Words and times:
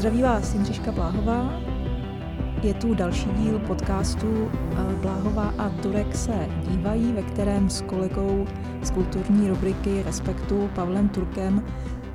Zdraví 0.00 0.22
vás 0.22 0.54
Jindřiška 0.54 0.92
Bláhová. 0.92 1.60
Je 2.62 2.74
tu 2.74 2.94
další 2.94 3.28
díl 3.30 3.58
podcastu 3.58 4.50
eh, 4.52 4.94
Bláhová 4.94 5.54
a 5.58 5.68
Turek 5.68 6.16
se 6.16 6.48
dívají, 6.68 7.12
ve 7.12 7.22
kterém 7.22 7.70
s 7.70 7.82
kolegou 7.82 8.46
z 8.82 8.90
kulturní 8.90 9.48
rubriky 9.48 10.02
Respektu 10.02 10.70
Pavlem 10.74 11.08
Turkem 11.08 11.66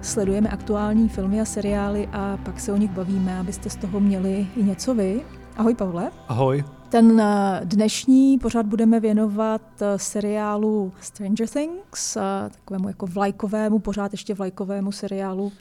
sledujeme 0.01 0.49
aktuální 0.49 1.09
filmy 1.09 1.41
a 1.41 1.45
seriály 1.45 2.09
a 2.11 2.37
pak 2.45 2.59
se 2.59 2.71
o 2.71 2.77
nich 2.77 2.91
bavíme, 2.91 3.39
abyste 3.39 3.69
z 3.69 3.75
toho 3.75 3.99
měli 3.99 4.47
i 4.55 4.63
něco 4.63 4.95
vy. 4.95 5.21
Ahoj 5.57 5.75
Pavle. 5.75 6.11
Ahoj. 6.27 6.63
Ten 6.89 7.19
eh, 7.19 7.61
dnešní 7.63 8.37
pořád 8.37 8.65
budeme 8.65 8.99
věnovat 8.99 9.61
eh, 9.81 9.99
seriálu 9.99 10.93
Stranger 11.01 11.47
Things, 11.47 12.17
takovému 12.51 12.87
jako 12.87 13.07
vlajkovému, 13.07 13.79
pořád 13.79 14.11
ještě 14.11 14.33
vlajkovému 14.33 14.91
seriálu 14.91 15.51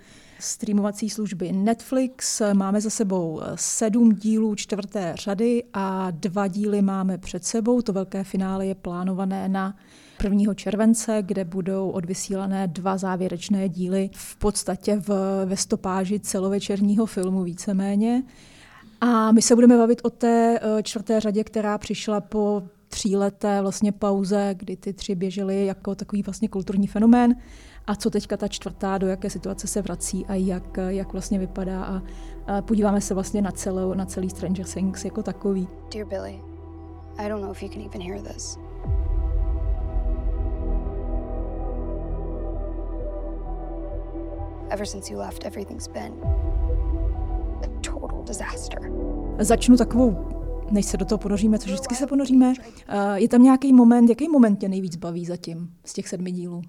streamovací 0.45 1.11
služby 1.11 1.53
Netflix. 1.53 2.43
Máme 2.53 2.81
za 2.81 2.91
sebou 2.91 3.41
eh, 3.43 3.53
sedm 3.55 4.13
dílů 4.13 4.55
čtvrté 4.55 5.13
řady 5.17 5.65
a 5.75 6.11
dva 6.11 6.47
díly 6.47 6.83
máme 6.83 7.19
před 7.19 7.45
sebou. 7.45 7.83
To 7.83 7.93
velké 7.93 8.25
finále 8.25 8.67
je 8.67 8.75
plánované 8.75 9.49
na 9.49 9.77
1. 10.25 10.55
července, 10.55 11.19
kde 11.23 11.45
budou 11.45 11.91
odvysílané 11.91 12.69
dva 12.69 12.97
závěrečné 12.97 13.69
díly 13.69 14.11
v 14.13 14.37
podstatě 14.37 14.97
v, 14.97 15.09
ve 15.45 15.57
stopáži 15.57 16.21
celovečerního 16.21 17.07
filmu 17.07 17.43
víceméně. 17.43 18.23
A 19.01 19.33
my 19.33 19.43
se 19.43 19.55
budeme 19.55 19.77
bavit 19.77 20.01
o 20.05 20.11
té 20.11 20.59
eh, 20.63 20.83
čtvrté 20.83 21.21
řadě, 21.21 21.45
která 21.45 21.79
přišla 21.79 22.21
po 22.21 22.63
tříleté 22.95 23.63
vlastně 23.63 23.93
pauze, 23.93 24.55
kdy 24.57 24.77
ty 24.77 24.93
tři 24.93 25.15
běžely 25.15 25.67
jako 25.67 25.95
takový 25.95 26.23
vlastně 26.23 26.49
kulturní 26.49 26.87
fenomén 26.87 27.35
a 27.87 27.95
co 27.95 28.11
teďka 28.11 28.37
ta 28.37 28.49
čtvrtá, 28.49 28.99
do 28.99 29.07
jaké 29.07 29.31
situace 29.31 29.67
se 29.67 29.83
vrací 29.83 30.27
a 30.27 30.35
jak, 30.35 30.79
jak 30.89 31.13
vlastně 31.13 31.39
vypadá 31.39 31.85
a, 31.85 32.03
a 32.47 32.63
podíváme 32.63 33.01
se 33.01 33.15
vlastně 33.15 33.43
na, 33.43 33.51
celou, 33.51 33.95
na 33.95 34.07
celý 34.07 34.31
Stranger 34.31 34.67
Things 34.67 35.05
jako 35.05 35.23
takový. 35.23 35.69
Dear 35.93 36.07
Billy, 36.07 36.41
I 37.19 37.29
don't 37.29 37.43
know 37.43 37.53
if 37.53 37.63
you 37.63 37.69
can 37.69 37.83
even 37.83 38.03
hear 38.03 38.21
this. 38.21 38.59
Ever 44.71 44.87
since 44.87 45.13
you 45.13 45.19
left, 45.19 45.47
everything's 45.47 45.89
been 45.89 46.13
a 47.63 47.81
total 47.81 48.23
disaster. 48.23 48.79
Začnu 49.39 49.77
takovou 49.77 50.34
než 50.71 50.87
se 50.87 50.97
do 50.97 51.05
toho 51.05 51.19
ponoříme, 51.19 51.59
co 51.59 51.67
vždycky 51.67 51.95
se 51.95 52.07
ponoříme. 52.07 52.53
Je 53.15 53.29
tam 53.29 53.43
nějaký 53.43 53.73
moment, 53.73 54.09
jaký 54.09 54.29
moment 54.29 54.57
tě 54.57 54.69
nejvíc 54.69 54.97
baví 54.97 55.27
zatím 55.27 55.71
z 55.85 55.93
těch 55.93 56.09
sedmi 56.09 56.31
dílů? 56.31 56.63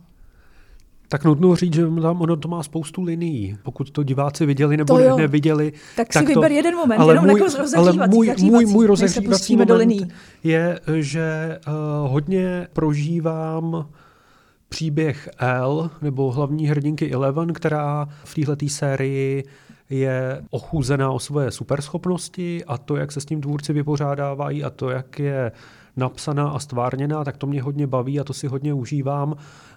Tak 1.08 1.24
nutno 1.24 1.56
říct, 1.56 1.74
že 1.74 1.82
tam 2.02 2.22
ono 2.22 2.36
to 2.36 2.48
má 2.48 2.64
spoustu 2.64 3.02
linií. 3.02 3.58
Pokud 3.64 3.92
to 3.92 4.04
diváci 4.04 4.46
viděli 4.46 4.78
nebo 4.78 4.98
ne, 4.98 5.16
neviděli. 5.16 5.74
Tak, 5.96 6.08
tak 6.08 6.24
si 6.24 6.34
vyber 6.34 6.50
to, 6.50 6.56
jeden 6.56 6.76
moment, 6.76 6.98
ale 6.98 7.14
jenom 7.14 7.26
můj, 7.26 7.40
jako 7.40 7.78
ale 7.78 8.08
můj, 8.08 8.34
můj, 8.40 8.66
můj 8.66 8.88
rozehřívací 8.88 9.56
moment 9.56 9.68
do 9.68 9.76
liní. 9.76 10.08
je, 10.44 10.80
že 10.96 11.60
uh, 11.68 12.12
hodně 12.12 12.68
prožívám 12.74 13.90
příběh 14.70 15.30
L, 15.38 15.90
nebo 16.02 16.32
hlavní 16.32 16.68
hrdinky 16.68 17.12
Eleven, 17.12 17.54
která 17.54 18.08
v 18.24 18.36
této 18.46 18.68
sérii 18.68 19.44
je 19.90 20.44
ochuzená 20.50 21.12
o 21.12 21.20
svoje 21.20 21.52
superschopnosti 21.52 22.66
a 22.66 22.78
to, 22.78 22.96
jak 22.96 23.12
se 23.12 23.22
s 23.22 23.26
tím 23.26 23.42
tvůrci 23.42 23.74
vypořádávají 23.74 24.64
a 24.64 24.70
to, 24.70 24.90
jak 24.90 25.20
je 25.20 25.52
napsaná 25.98 26.50
a 26.50 26.60
stvárněná, 26.60 27.24
tak 27.24 27.38
to 27.38 27.48
mě 27.48 27.62
hodně 27.62 27.88
baví 27.88 28.20
a 28.20 28.24
to 28.24 28.34
si 28.34 28.48
hodně 28.48 28.74
užívám. 28.74 29.36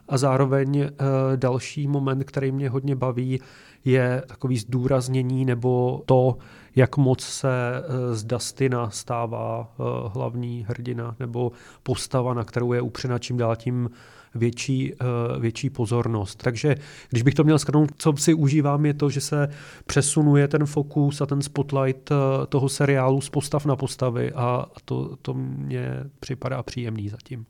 A 0.08 0.18
zároveň 0.18 0.78
e, 0.78 0.90
další 1.36 1.86
moment, 1.86 2.24
který 2.24 2.52
mě 2.52 2.70
hodně 2.70 2.96
baví, 2.96 3.40
je 3.84 4.22
takový 4.26 4.58
zdůraznění 4.58 5.44
nebo 5.44 6.02
to, 6.06 6.36
jak 6.76 6.96
moc 6.96 7.20
se 7.20 7.50
e, 7.50 8.14
z 8.14 8.24
Dustina 8.24 8.90
stává 8.90 9.70
e, 9.70 9.82
hlavní 10.08 10.66
hrdina 10.68 11.16
nebo 11.20 11.52
postava, 11.82 12.34
na 12.34 12.44
kterou 12.44 12.72
je 12.72 12.80
upřena 12.80 13.18
čím 13.18 13.36
dál 13.36 13.56
tím 13.56 13.90
větší, 14.34 14.94
větší 15.40 15.70
pozornost. 15.70 16.42
Takže 16.42 16.74
když 17.10 17.22
bych 17.22 17.34
to 17.34 17.44
měl 17.44 17.58
skrnout, 17.58 17.90
co 17.96 18.12
si 18.16 18.34
užívám, 18.34 18.86
je 18.86 18.94
to, 18.94 19.10
že 19.10 19.20
se 19.20 19.48
přesunuje 19.86 20.48
ten 20.48 20.66
fokus 20.66 21.20
a 21.20 21.26
ten 21.26 21.42
spotlight 21.42 22.10
toho 22.48 22.68
seriálu 22.68 23.20
z 23.20 23.28
postav 23.28 23.66
na 23.66 23.76
postavy 23.76 24.32
a 24.32 24.66
to, 24.84 25.16
to 25.22 25.34
mě 25.34 26.04
připadá 26.20 26.62
příjemný 26.62 27.08
zatím. 27.08 27.46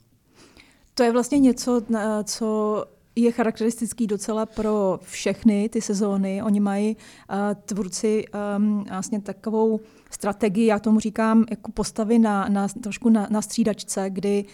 To 0.94 1.02
je 1.02 1.12
vlastně 1.12 1.38
něco, 1.38 1.82
co 2.24 2.84
je 3.16 3.32
charakteristický 3.32 4.06
docela 4.06 4.46
pro 4.46 5.00
všechny 5.02 5.68
ty 5.68 5.80
sezóny. 5.80 6.42
Oni 6.42 6.60
mají 6.60 6.96
uh, 6.96 7.36
tvůrci 7.64 8.24
um, 8.56 8.84
vlastně 8.84 9.20
takovou 9.20 9.80
strategii, 10.10 10.66
já 10.66 10.78
tomu 10.78 11.00
říkám, 11.00 11.44
jako 11.50 11.72
postavy 11.72 12.18
na, 12.18 12.48
na, 12.48 12.68
trošku 12.68 13.08
na, 13.08 13.26
na 13.30 13.42
střídačce, 13.42 14.10
kdy 14.10 14.44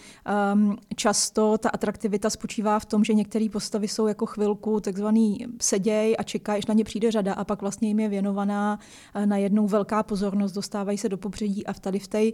um, 0.53 0.77
často 0.95 1.57
ta 1.57 1.69
atraktivita 1.69 2.29
spočívá 2.29 2.79
v 2.79 2.85
tom, 2.85 3.03
že 3.03 3.13
některé 3.13 3.47
postavy 3.51 3.87
jsou 3.87 4.07
jako 4.07 4.25
chvilku 4.25 4.79
takzvaný 4.79 5.45
seděj 5.61 6.15
a 6.19 6.23
čekají, 6.23 6.57
až 6.57 6.65
na 6.65 6.73
ně 6.73 6.83
přijde 6.83 7.11
řada 7.11 7.33
a 7.33 7.43
pak 7.43 7.61
vlastně 7.61 7.87
jim 7.87 7.99
je 7.99 8.09
věnovaná 8.09 8.79
uh, 9.15 9.25
na 9.25 9.37
jednou 9.37 9.67
velká 9.67 10.03
pozornost, 10.03 10.51
dostávají 10.51 10.97
se 10.97 11.09
do 11.09 11.17
popředí 11.17 11.65
a 11.65 11.73
v 11.73 11.79
tady 11.79 11.99
v 11.99 12.07
té 12.07 12.23
uh, 12.23 12.31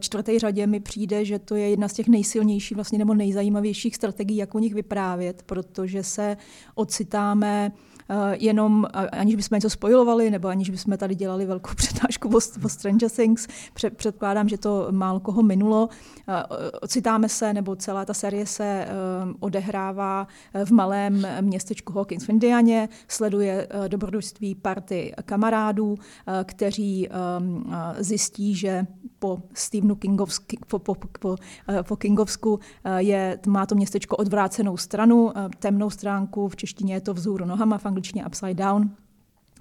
čtvrté 0.00 0.38
řadě 0.38 0.66
mi 0.66 0.80
přijde, 0.80 1.24
že 1.24 1.38
to 1.38 1.54
je 1.54 1.70
jedna 1.70 1.88
z 1.88 1.92
těch 1.92 2.08
nejsilnějších 2.08 2.76
vlastně 2.76 2.98
nebo 2.98 3.14
nejzajímavějších 3.14 3.96
strategií, 3.96 4.36
jak 4.36 4.54
o 4.54 4.58
nich 4.58 4.74
vyprávět, 4.74 5.42
protože 5.42 6.02
se 6.02 6.36
ocitáme 6.74 7.72
Eh, 8.10 8.36
jenom 8.40 8.86
aniž 9.12 9.34
bychom 9.34 9.56
něco 9.56 9.70
spojilovali, 9.70 10.30
nebo 10.30 10.48
aniž 10.48 10.70
bychom 10.70 10.96
tady 10.96 11.14
dělali 11.14 11.46
velkou 11.46 11.70
přednášku 11.76 12.28
o, 12.28 12.49
o 12.64 12.68
Stranger 12.68 13.10
Things, 13.10 13.46
předpokládám, 13.96 14.48
že 14.48 14.58
to 14.58 14.88
málo 14.90 15.20
koho 15.20 15.42
minulo. 15.42 15.88
Eh, 16.28 16.42
ocitáme 16.80 17.28
se, 17.28 17.52
nebo 17.52 17.76
celá 17.76 18.04
ta 18.04 18.14
série 18.14 18.46
se 18.46 18.64
eh, 18.64 18.88
odehrává 19.40 20.26
v 20.64 20.70
malém 20.70 21.26
městečku 21.40 21.92
Hawkins 21.92 22.26
v 22.26 22.28
Indianě, 22.28 22.88
sleduje 23.08 23.68
dobrodružství 23.88 24.54
party 24.54 25.12
kamarádů, 25.24 25.98
kteří 26.44 27.08
zjistí, 27.98 28.54
že 28.54 28.86
po 29.18 29.42
Stephenu 29.54 29.94
Kingovsky, 29.94 30.58
po, 30.66 30.78
po, 30.78 30.94
po, 30.94 31.36
po 31.82 31.96
Kingovsku 31.96 32.60
je, 32.96 33.38
má 33.46 33.66
to 33.66 33.74
městečko 33.74 34.16
odvrácenou 34.16 34.76
stranu, 34.76 35.32
temnou 35.58 35.90
stránku, 35.90 36.48
v 36.48 36.56
češtině 36.56 36.94
je 36.94 37.00
to 37.00 37.14
vzhůru 37.14 37.44
nohama, 37.44 37.78
v 37.78 37.86
angličtině 37.86 38.26
upside 38.26 38.54
down. 38.54 38.90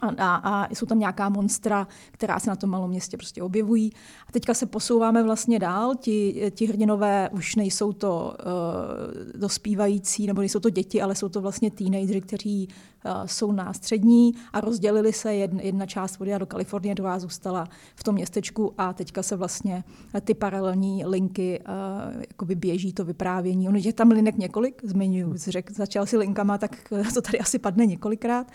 A, 0.02 0.36
a, 0.36 0.68
jsou 0.74 0.86
tam 0.86 1.00
nějaká 1.00 1.30
monstra, 1.30 1.88
která 2.12 2.40
se 2.40 2.50
na 2.50 2.56
tom 2.56 2.70
malém 2.70 2.90
městě 2.90 3.18
prostě 3.18 3.44
objevují. 3.44 3.92
A 4.28 4.32
teďka 4.32 4.54
se 4.54 4.66
posouváme 4.66 5.24
vlastně 5.24 5.60
dál. 5.60 5.96
Ti, 5.96 6.52
ti 6.56 6.66
hrdinové 6.66 7.30
už 7.30 7.56
nejsou 7.56 7.94
to 7.94 8.34
uh, 8.40 9.40
dospívající, 9.42 10.28
nebo 10.28 10.42
nejsou 10.42 10.60
to 10.60 10.70
děti, 10.70 11.02
ale 11.02 11.16
jsou 11.16 11.30
to 11.30 11.42
vlastně 11.42 11.72
teenageři, 11.72 12.22
kteří 12.22 12.68
uh, 13.06 13.12
jsou 13.26 13.52
na 13.52 13.74
střední 13.74 14.34
a 14.54 14.62
rozdělili 14.62 15.14
se. 15.14 15.34
Jedna, 15.34 15.62
jedna 15.62 15.86
část 15.86 16.22
odjela 16.22 16.38
do 16.38 16.46
Kalifornie, 16.46 16.96
druhá 16.96 17.20
zůstala 17.20 17.68
v 17.96 18.04
tom 18.04 18.16
městečku 18.16 18.74
a 18.78 18.94
teďka 18.94 19.24
se 19.24 19.36
vlastně 19.36 19.84
ty 20.22 20.34
paralelní 20.34 21.06
linky 21.06 21.60
uh, 21.60 22.22
jakoby 22.30 22.56
běží 22.56 22.94
to 22.94 23.06
vyprávění. 23.06 23.70
Ono 23.70 23.78
je 23.82 23.94
tam 23.94 24.12
linek 24.12 24.38
několik, 24.38 24.82
zmiňuji, 24.84 25.38
řek, 25.38 25.72
začal 25.72 26.06
si 26.06 26.18
linkama, 26.18 26.58
tak 26.58 26.90
to 27.14 27.22
tady 27.22 27.40
asi 27.40 27.60
padne 27.60 27.86
několikrát. 27.86 28.48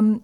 Um, 0.00 0.20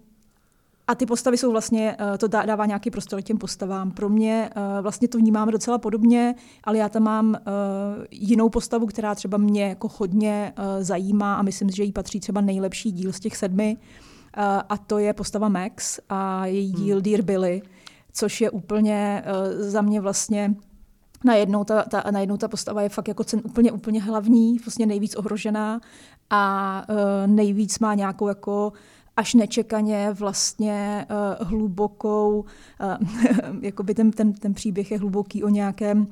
a 0.88 0.94
ty 0.94 1.06
postavy 1.06 1.38
jsou 1.38 1.50
vlastně, 1.52 1.96
eh, 1.98 2.18
to 2.18 2.28
dává 2.28 2.66
nějaký 2.66 2.90
prostor 2.90 3.22
těm 3.22 3.38
postavám. 3.38 3.90
Pro 3.90 4.08
mě 4.08 4.50
eh, 4.50 4.82
vlastně 4.82 5.08
to 5.08 5.18
vnímáme 5.18 5.52
docela 5.52 5.78
podobně, 5.78 6.34
ale 6.64 6.78
já 6.78 6.88
tam 6.88 7.02
mám 7.02 7.34
eh, 7.34 7.40
jinou 8.10 8.48
postavu, 8.48 8.86
která 8.86 9.14
třeba 9.14 9.38
mě 9.38 9.68
jako 9.68 9.88
hodně 9.98 10.52
zajímá 10.80 11.34
a 11.34 11.42
myslím, 11.42 11.70
že 11.70 11.82
jí 11.82 11.92
patří 11.92 12.20
třeba 12.20 12.40
nejlepší 12.40 12.92
díl 12.92 13.12
z 13.12 13.20
těch 13.20 13.36
sedmi. 13.36 13.76
A 14.68 14.76
to 14.76 14.98
je 14.98 15.12
postava 15.12 15.48
Max 15.48 16.00
a 16.08 16.46
její 16.46 16.72
hmm. 16.72 16.84
díl 16.84 17.00
Dear 17.00 17.22
Billy, 17.22 17.62
což 18.12 18.40
je 18.40 18.50
úplně 18.50 19.24
za 19.58 19.82
mě 19.82 20.00
vlastně 20.00 20.54
najednou 21.24 21.64
ta, 21.64 21.82
ta, 21.82 22.02
najednou 22.10 22.36
ta 22.36 22.48
postava 22.48 22.82
je 22.82 22.88
fakt 22.88 23.08
jako 23.08 23.24
cen, 23.24 23.40
úplně, 23.44 23.72
úplně 23.72 24.02
hlavní, 24.02 24.58
vlastně 24.58 24.86
nejvíc 24.86 25.16
ohrožená 25.16 25.80
a 26.30 26.84
nejvíc 27.26 27.78
má 27.78 27.94
nějakou 27.94 28.28
jako 28.28 28.72
až 29.16 29.34
nečekaně 29.34 30.10
vlastně 30.12 31.06
uh, 31.10 31.48
hlubokou, 31.48 32.44
uh, 33.00 33.60
jakoby 33.60 33.94
ten, 33.94 34.10
ten, 34.10 34.32
ten 34.32 34.54
příběh 34.54 34.90
je 34.90 34.98
hluboký 34.98 35.44
o 35.44 35.48
nějakém, 35.48 36.00
uh, 36.00 36.06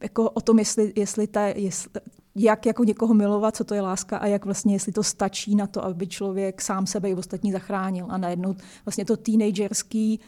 jako 0.00 0.30
o 0.30 0.40
tom, 0.40 0.58
jestli, 0.58 0.92
jestli, 0.96 1.26
ta, 1.26 1.46
jestli 1.46 1.90
jak 2.34 2.66
jako 2.66 2.84
někoho 2.84 3.14
milovat, 3.14 3.56
co 3.56 3.64
to 3.64 3.74
je 3.74 3.80
láska 3.80 4.16
a 4.16 4.26
jak 4.26 4.44
vlastně, 4.44 4.74
jestli 4.74 4.92
to 4.92 5.02
stačí 5.02 5.54
na 5.54 5.66
to, 5.66 5.84
aby 5.84 6.06
člověk 6.06 6.62
sám 6.62 6.86
sebe 6.86 7.10
i 7.10 7.14
ostatní 7.14 7.52
zachránil. 7.52 8.06
A 8.08 8.18
najednou 8.18 8.54
vlastně 8.84 9.04
to 9.04 9.16
teenagerský 9.16 10.20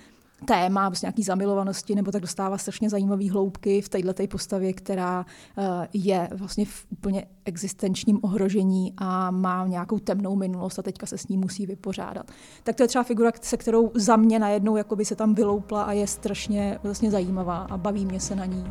téma, 0.45 0.91
prostě 0.91 1.07
nějaký 1.07 1.23
zamilovanosti, 1.23 1.95
nebo 1.95 2.13
tak 2.13 2.23
dostává 2.23 2.59
strašně 2.59 2.91
zajímavý 2.91 3.31
hloubky 3.31 3.81
v 3.81 3.89
této 3.89 4.27
postavě, 4.31 4.73
která 4.73 5.27
uh, 5.59 5.65
je 5.93 6.29
vlastně 6.35 6.65
v 6.65 6.87
úplně 6.91 7.27
existenčním 7.45 8.19
ohrožení 8.23 8.95
a 8.97 9.31
má 9.31 9.67
nějakou 9.67 9.99
temnou 9.99 10.37
minulost 10.37 10.79
a 10.79 10.83
teďka 10.83 11.07
se 11.07 11.19
s 11.19 11.29
ní 11.29 11.37
musí 11.37 11.67
vypořádat. 11.67 12.31
Tak 12.63 12.77
to 12.77 12.83
je 12.83 12.89
třeba 12.89 13.05
figura, 13.05 13.31
se 13.43 13.57
kterou 13.57 13.91
za 13.95 14.17
mě 14.17 14.39
najednou 14.39 14.77
jakoby 14.77 15.05
se 15.05 15.17
tam 15.17 15.35
vyloupla 15.35 15.83
a 15.83 15.93
je 15.93 16.07
strašně 16.07 16.79
vlastně 16.83 17.11
zajímavá 17.11 17.57
a 17.59 17.77
baví 17.77 18.07
mě 18.07 18.21
se 18.21 18.37
na 18.37 18.45
ní. 18.45 18.65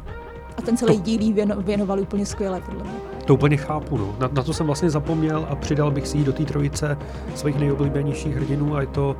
A 0.57 0.62
ten 0.62 0.77
celý 0.77 0.98
díl 1.00 1.21
jí 1.21 1.36
věnoval 1.57 2.00
úplně 2.00 2.25
skvěle, 2.25 2.62
podle 2.62 2.83
mě. 2.83 2.94
To 3.25 3.33
úplně 3.33 3.57
chápu. 3.57 3.98
No. 3.98 4.15
Na, 4.19 4.30
na 4.33 4.44
to 4.44 4.54
jsem 4.54 4.65
vlastně 4.65 4.89
zapomněl 4.89 5.48
a 5.50 5.56
přidal 5.56 5.92
bych 5.92 6.07
si 6.07 6.18
ji 6.18 6.24
do 6.24 6.33
té 6.33 6.45
trojice 6.45 6.98
svých 7.36 7.59
nejoblíbenějších 7.59 8.36
hrdinů 8.36 8.75
a 8.75 8.81
je 8.81 8.88
to 8.88 9.15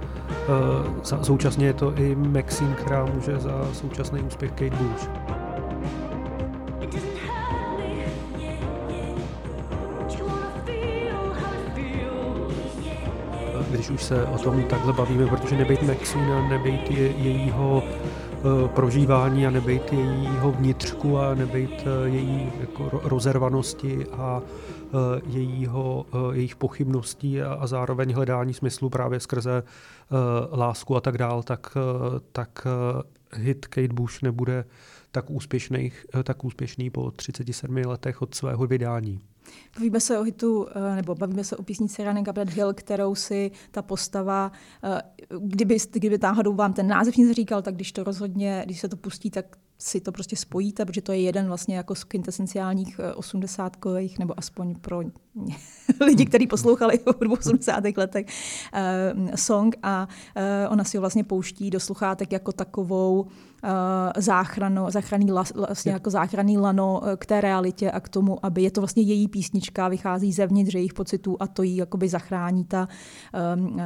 uh, 1.16 1.22
současně 1.22 1.66
je 1.66 1.74
to 1.74 1.94
i 1.96 2.16
Maxine, 2.16 2.76
která 2.76 3.06
může 3.06 3.40
za 3.40 3.68
současný 3.74 4.22
úspěch 4.22 4.52
Kate 4.52 4.76
Bush. 4.76 5.10
Když 13.70 13.90
už 13.90 14.04
se 14.04 14.26
o 14.26 14.38
tom 14.38 14.64
takhle 14.64 14.94
bavíme, 14.94 15.28
protože 15.28 15.58
nebejt 15.58 15.84
Maxine 15.84 16.36
a 16.36 16.50
nebejt 16.50 16.92
je, 16.92 17.08
jejího 17.08 17.84
prožívání 18.68 19.48
a 19.48 19.50
nebejt 19.50 19.94
jejího 19.94 20.52
vnitřku 20.52 21.18
a 21.18 21.36
nebejt 21.36 21.72
eh, 21.86 22.10
její 22.10 22.52
jako 22.60 22.90
rozervanosti 23.04 24.06
a 24.06 24.42
eh, 24.42 25.22
jejího, 25.26 26.06
jejich 26.32 26.56
pochybností 26.56 27.42
a, 27.42 27.54
a 27.54 27.68
zároveň 27.68 28.14
hledání 28.14 28.54
smyslu 28.54 28.90
právě 28.90 29.20
skrze 29.20 29.64
lásku 30.52 30.96
a 30.96 31.02
tak 31.02 31.18
dál, 31.18 31.44
tak, 31.44 31.78
tak 32.32 32.68
hit 33.34 33.68
Kate 33.68 33.94
Bush 33.94 34.22
nebude 34.22 34.66
tak 35.12 35.30
úspěšný, 35.30 35.92
tak 36.24 36.46
úspěšný 36.46 36.90
po 36.90 37.12
37 37.12 37.76
letech 37.76 38.22
od 38.22 38.36
svého 38.36 38.68
vydání. 38.68 39.22
Bavíme 39.76 40.00
se 40.00 40.20
o 40.20 40.24
hitu, 40.24 40.68
eh, 40.76 40.96
nebo 40.96 41.16
bavíme 41.16 41.44
se 41.44 41.58
o 41.58 41.64
písnici 41.64 42.04
Running 42.04 42.26
Gabriel 42.26 42.54
Hill, 42.56 42.74
kterou 42.74 43.16
si 43.16 43.52
ta 43.72 43.82
postava, 43.82 44.52
eh, 44.84 45.02
kdyby, 45.40 45.78
kdyby 45.92 46.18
náhodou 46.22 46.56
vám 46.56 46.74
ten 46.74 46.88
název 46.88 47.18
nic 47.18 47.32
říkal, 47.32 47.62
tak 47.62 47.76
když 47.76 47.92
to 47.92 48.04
rozhodně, 48.04 48.62
když 48.66 48.80
se 48.80 48.90
to 48.90 48.98
pustí, 48.98 49.32
tak 49.32 49.46
si 49.80 50.02
to 50.02 50.12
prostě 50.12 50.36
spojíte, 50.36 50.86
protože 50.86 51.02
to 51.02 51.12
je 51.12 51.22
jeden 51.22 51.48
vlastně 51.48 51.76
jako 51.76 51.96
z 51.96 52.04
quintesenciálních 52.04 53.00
eh, 53.00 53.14
osmdesátkových, 53.14 54.20
nebo 54.20 54.34
aspoň 54.38 54.76
pro 54.76 55.02
lidi, 56.06 56.26
kteří 56.26 56.48
poslouchali 56.48 56.98
v 56.98 57.32
80. 57.32 57.84
letech 57.98 58.26
song 59.36 59.76
a 59.84 60.08
ona 60.70 60.84
si 60.84 60.98
ho 60.98 61.02
vlastně 61.02 61.24
pouští 61.24 61.70
do 61.70 61.80
sluchátek 61.80 62.32
jako 62.32 62.52
takovou 62.52 63.28
uh, 63.64 63.70
záchranu, 64.18 64.86
záchranný, 64.90 65.32
vlastně 65.56 65.92
jako 65.92 66.10
záchranný 66.10 66.58
lano 66.58 67.02
k 67.16 67.26
té 67.26 67.42
realitě 67.42 67.92
a 67.92 68.00
k 68.00 68.10
tomu, 68.10 68.46
aby 68.46 68.64
je 68.64 68.72
to 68.72 68.82
vlastně 68.82 69.04
její 69.04 69.28
písnička, 69.28 69.88
vychází 69.88 70.34
zevnitř 70.34 70.76
jejich 70.76 70.94
pocitů 70.94 71.38
a 71.40 71.48
to 71.48 71.64
jí 71.64 71.76
jakoby 71.76 72.10
zachrání 72.10 72.66
ta 72.66 72.88
um, 73.56 73.66
uh, 73.66 73.82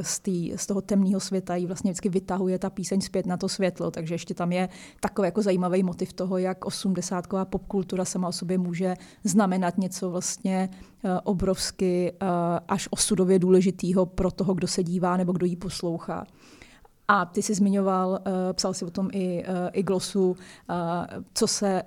z, 0.00 0.20
tý, 0.20 0.52
z 0.56 0.66
toho 0.66 0.80
temného 0.80 1.20
světa, 1.20 1.56
jí 1.56 1.66
vlastně 1.66 1.90
vždycky 1.90 2.08
vytahuje 2.08 2.58
ta 2.58 2.70
píseň 2.70 3.00
zpět 3.00 3.26
na 3.26 3.36
to 3.36 3.48
světlo, 3.48 3.90
takže 3.90 4.14
ještě 4.14 4.34
tam 4.34 4.52
je 4.52 4.68
takový 5.00 5.26
jako 5.26 5.42
zajímavý 5.42 5.82
motiv 5.82 6.12
toho, 6.12 6.38
jak 6.38 6.64
osmdesátková 6.64 7.44
popkultura 7.44 8.04
sama 8.04 8.28
o 8.28 8.32
sobě 8.32 8.58
může 8.58 8.94
znamenat 9.24 9.78
něco 9.78 10.10
vlastně 10.10 10.68
Eh, 11.06 11.20
obrovsky 11.24 12.12
eh, 12.12 12.26
až 12.68 12.88
osudově 12.90 13.38
důležitýho 13.38 14.06
pro 14.06 14.30
toho, 14.30 14.54
kdo 14.54 14.66
se 14.66 14.82
dívá 14.82 15.16
nebo 15.16 15.32
kdo 15.32 15.46
ji 15.46 15.56
poslouchá. 15.56 16.26
A 17.08 17.24
ty 17.24 17.42
jsi 17.42 17.54
zmiňoval, 17.54 18.18
eh, 18.18 18.52
psal 18.52 18.74
si 18.74 18.84
o 18.84 18.90
tom 18.90 19.08
i, 19.12 19.44
i 19.72 19.82
glosu, 19.82 20.36
co 21.34 21.46
se, 21.46 21.82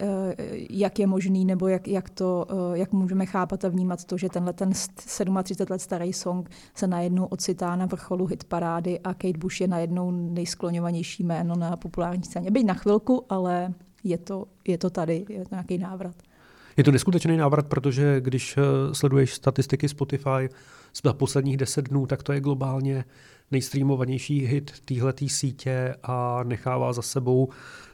jak 0.70 1.00
je 1.00 1.08
možný, 1.08 1.46
nebo 1.46 1.68
jak, 1.68 1.88
jak, 1.88 2.10
to, 2.10 2.48
jak 2.74 2.92
můžeme 2.92 3.26
chápat 3.26 3.66
a 3.66 3.70
vnímat 3.70 4.04
to, 4.04 4.18
že 4.18 4.30
tenhle 4.30 4.54
ten 4.54 4.72
37 4.96 5.36
let 5.70 5.82
starý 5.82 6.14
song 6.14 6.50
se 6.76 6.88
najednou 6.88 7.26
ocitá 7.26 7.76
na 7.76 7.86
vrcholu 7.86 8.26
hitparády 8.26 9.00
a 9.00 9.14
Kate 9.14 9.38
Bush 9.38 9.62
je 9.62 9.68
najednou 9.68 10.12
nejskloňovanější 10.12 11.24
jméno 11.24 11.56
na 11.56 11.78
populární 11.78 12.24
scéně. 12.24 12.52
Byť 12.52 12.66
na 12.66 12.74
chvilku, 12.74 13.26
ale 13.30 13.74
je 14.04 14.18
to, 14.18 14.46
je 14.68 14.78
to 14.78 14.90
tady, 14.90 15.26
je 15.30 15.46
to 15.46 15.56
nějaký 15.56 15.78
návrat. 15.78 16.16
Je 16.80 16.84
to 16.84 16.92
neskutečný 16.92 17.38
návrat, 17.38 17.68
protože 17.68 18.22
když 18.22 18.58
eh, 18.58 18.62
sleduješ 18.96 19.34
statistiky 19.34 19.90
Spotify 19.90 20.50
za 21.04 21.14
posledních 21.14 21.58
deset 21.58 21.90
dnů, 21.90 22.06
tak 22.06 22.24
to 22.24 22.34
je 22.34 22.42
globálně 22.42 23.06
nejstreamovanější 23.52 24.46
hit 24.46 24.72
téhletý 24.86 25.30
sítě 25.30 25.96
a 26.04 26.44
nechává 26.44 26.94
za 26.94 27.02
sebou 27.02 27.50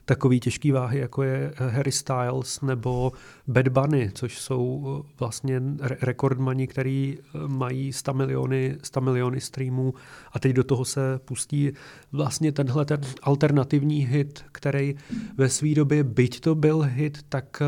takový 0.06 0.40
těžký 0.40 0.72
váhy, 0.72 1.00
jako 1.00 1.24
je 1.24 1.54
eh, 1.56 1.70
Harry 1.70 1.92
Styles 1.92 2.62
nebo 2.62 3.12
Bad 3.48 3.68
Bunny, 3.68 4.12
což 4.14 4.40
jsou 4.40 4.86
eh, 4.88 5.14
vlastně 5.20 5.62
rekordmani, 6.02 6.68
který 6.68 7.18
mají 7.48 7.94
100 7.94 8.14
miliony, 8.14 8.78
100 8.84 9.02
miliony 9.02 9.42
streamů. 9.42 9.94
A 10.32 10.40
teď 10.40 10.54
do 10.54 10.64
toho 10.64 10.86
se 10.86 11.20
pustí 11.26 11.72
vlastně 12.12 12.52
tenhle 12.52 12.86
ten 12.86 13.02
alternativní 13.24 14.06
hit, 14.06 14.46
který 14.52 14.96
ve 15.38 15.50
své 15.50 15.74
době, 15.74 16.04
byť 16.04 16.40
to 16.40 16.56
byl 16.56 16.82
hit, 16.82 17.26
tak 17.30 17.62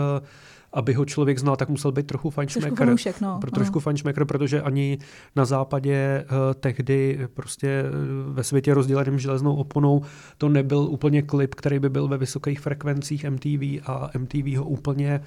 aby 0.77 0.93
ho 0.93 1.05
člověk 1.05 1.39
znal, 1.39 1.55
tak 1.55 1.69
musel 1.69 1.91
být 1.91 2.07
trochu. 2.07 2.31
Trošku 2.31 2.75
no. 3.21 3.37
Pro, 3.41 3.51
trošku 3.51 3.79
fajnšmekr, 3.79 4.25
protože 4.25 4.61
ani 4.61 4.97
na 5.35 5.45
západě 5.45 6.25
uh, 6.31 6.37
tehdy 6.59 7.27
prostě 7.33 7.83
uh, 7.83 8.33
ve 8.33 8.43
světě 8.43 8.73
rozděleným 8.73 9.19
železnou 9.19 9.55
oponou 9.55 10.01
to 10.37 10.49
nebyl 10.49 10.79
úplně 10.79 11.21
klip, 11.21 11.55
který 11.55 11.79
by 11.79 11.89
byl 11.89 12.07
ve 12.07 12.17
vysokých 12.17 12.59
frekvencích 12.59 13.25
MTV 13.29 13.89
a 13.89 14.09
MTV 14.17 14.57
ho 14.57 14.65
úplně 14.65 15.19
uh, 15.19 15.25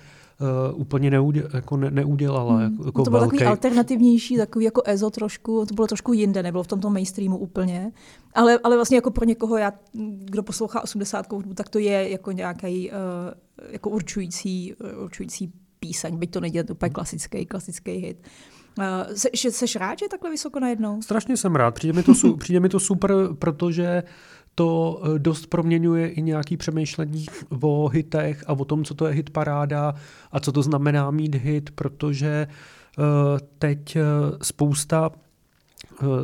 úplně 0.75 1.11
neudě, 1.11 1.49
jako 1.55 1.77
ne, 1.77 1.91
neudělala. 1.91 2.57
Hmm. 2.57 2.73
Jako, 2.73 2.87
jako 2.87 3.05
to 3.05 3.11
bylo 3.11 3.21
velký... 3.21 3.37
takový 3.37 3.51
alternativnější, 3.51 4.37
takový 4.37 4.65
jako 4.65 4.83
EZO 4.85 5.11
trošku, 5.11 5.67
to 5.67 5.75
bylo 5.75 5.87
trošku 5.87 6.13
jinde, 6.13 6.43
nebylo 6.43 6.63
v 6.63 6.67
tomto 6.67 6.91
mainstreamu 6.91 7.39
úplně. 7.39 7.93
Ale, 8.35 8.59
ale 8.65 8.77
vlastně 8.77 8.97
jako 8.97 9.11
pro 9.11 9.25
někoho, 9.25 9.57
já, 9.57 9.73
kdo 10.25 10.43
poslouchá 10.43 10.81
80 10.81 11.27
tak 11.55 11.69
to 11.69 11.79
je 11.79 12.11
jako 12.11 12.33
nějaký 12.33 12.91
uh, 12.91 12.97
jako 13.71 13.91
určující, 13.91 14.75
určující 15.05 15.53
píseň, 15.81 16.17
byť 16.17 16.31
to 16.31 16.41
není 16.41 16.61
úplně 16.71 16.91
klasický, 16.91 17.47
klasický 17.47 17.93
hit. 17.93 18.27
Uh, 18.79 18.85
se, 19.15 19.51
seš 19.51 19.77
rád, 19.77 19.99
že 19.99 20.05
je 20.05 20.09
takhle 20.09 20.31
vysoko 20.31 20.61
najednou? 20.61 21.03
Strašně 21.03 21.37
jsem 21.37 21.57
rád. 21.57 21.75
Přijde 21.75 21.93
mi 21.93 22.03
to, 22.03 22.13
přijde 22.37 22.61
mi 22.61 22.69
to 22.69 22.81
super, 22.81 23.15
protože 23.39 24.03
to 24.61 25.03
eh, 25.03 25.19
dost 25.19 25.47
proměňuje 25.47 26.09
i 26.09 26.23
nějaký 26.23 26.57
přemýšlení 26.57 27.27
o 27.61 27.89
hitech 27.89 28.45
a 28.47 28.53
o 28.53 28.65
tom, 28.65 28.85
co 28.85 28.95
to 28.95 29.07
je 29.07 29.15
hit 29.15 29.31
paráda 29.31 29.95
a 30.33 30.41
co 30.41 30.53
to 30.53 30.63
znamená 30.63 31.11
mít 31.11 31.35
hit, 31.35 31.71
protože 31.71 32.47
uh, 32.99 33.05
teď 33.59 33.97
spousta 34.43 35.11
Eh, 35.11 35.30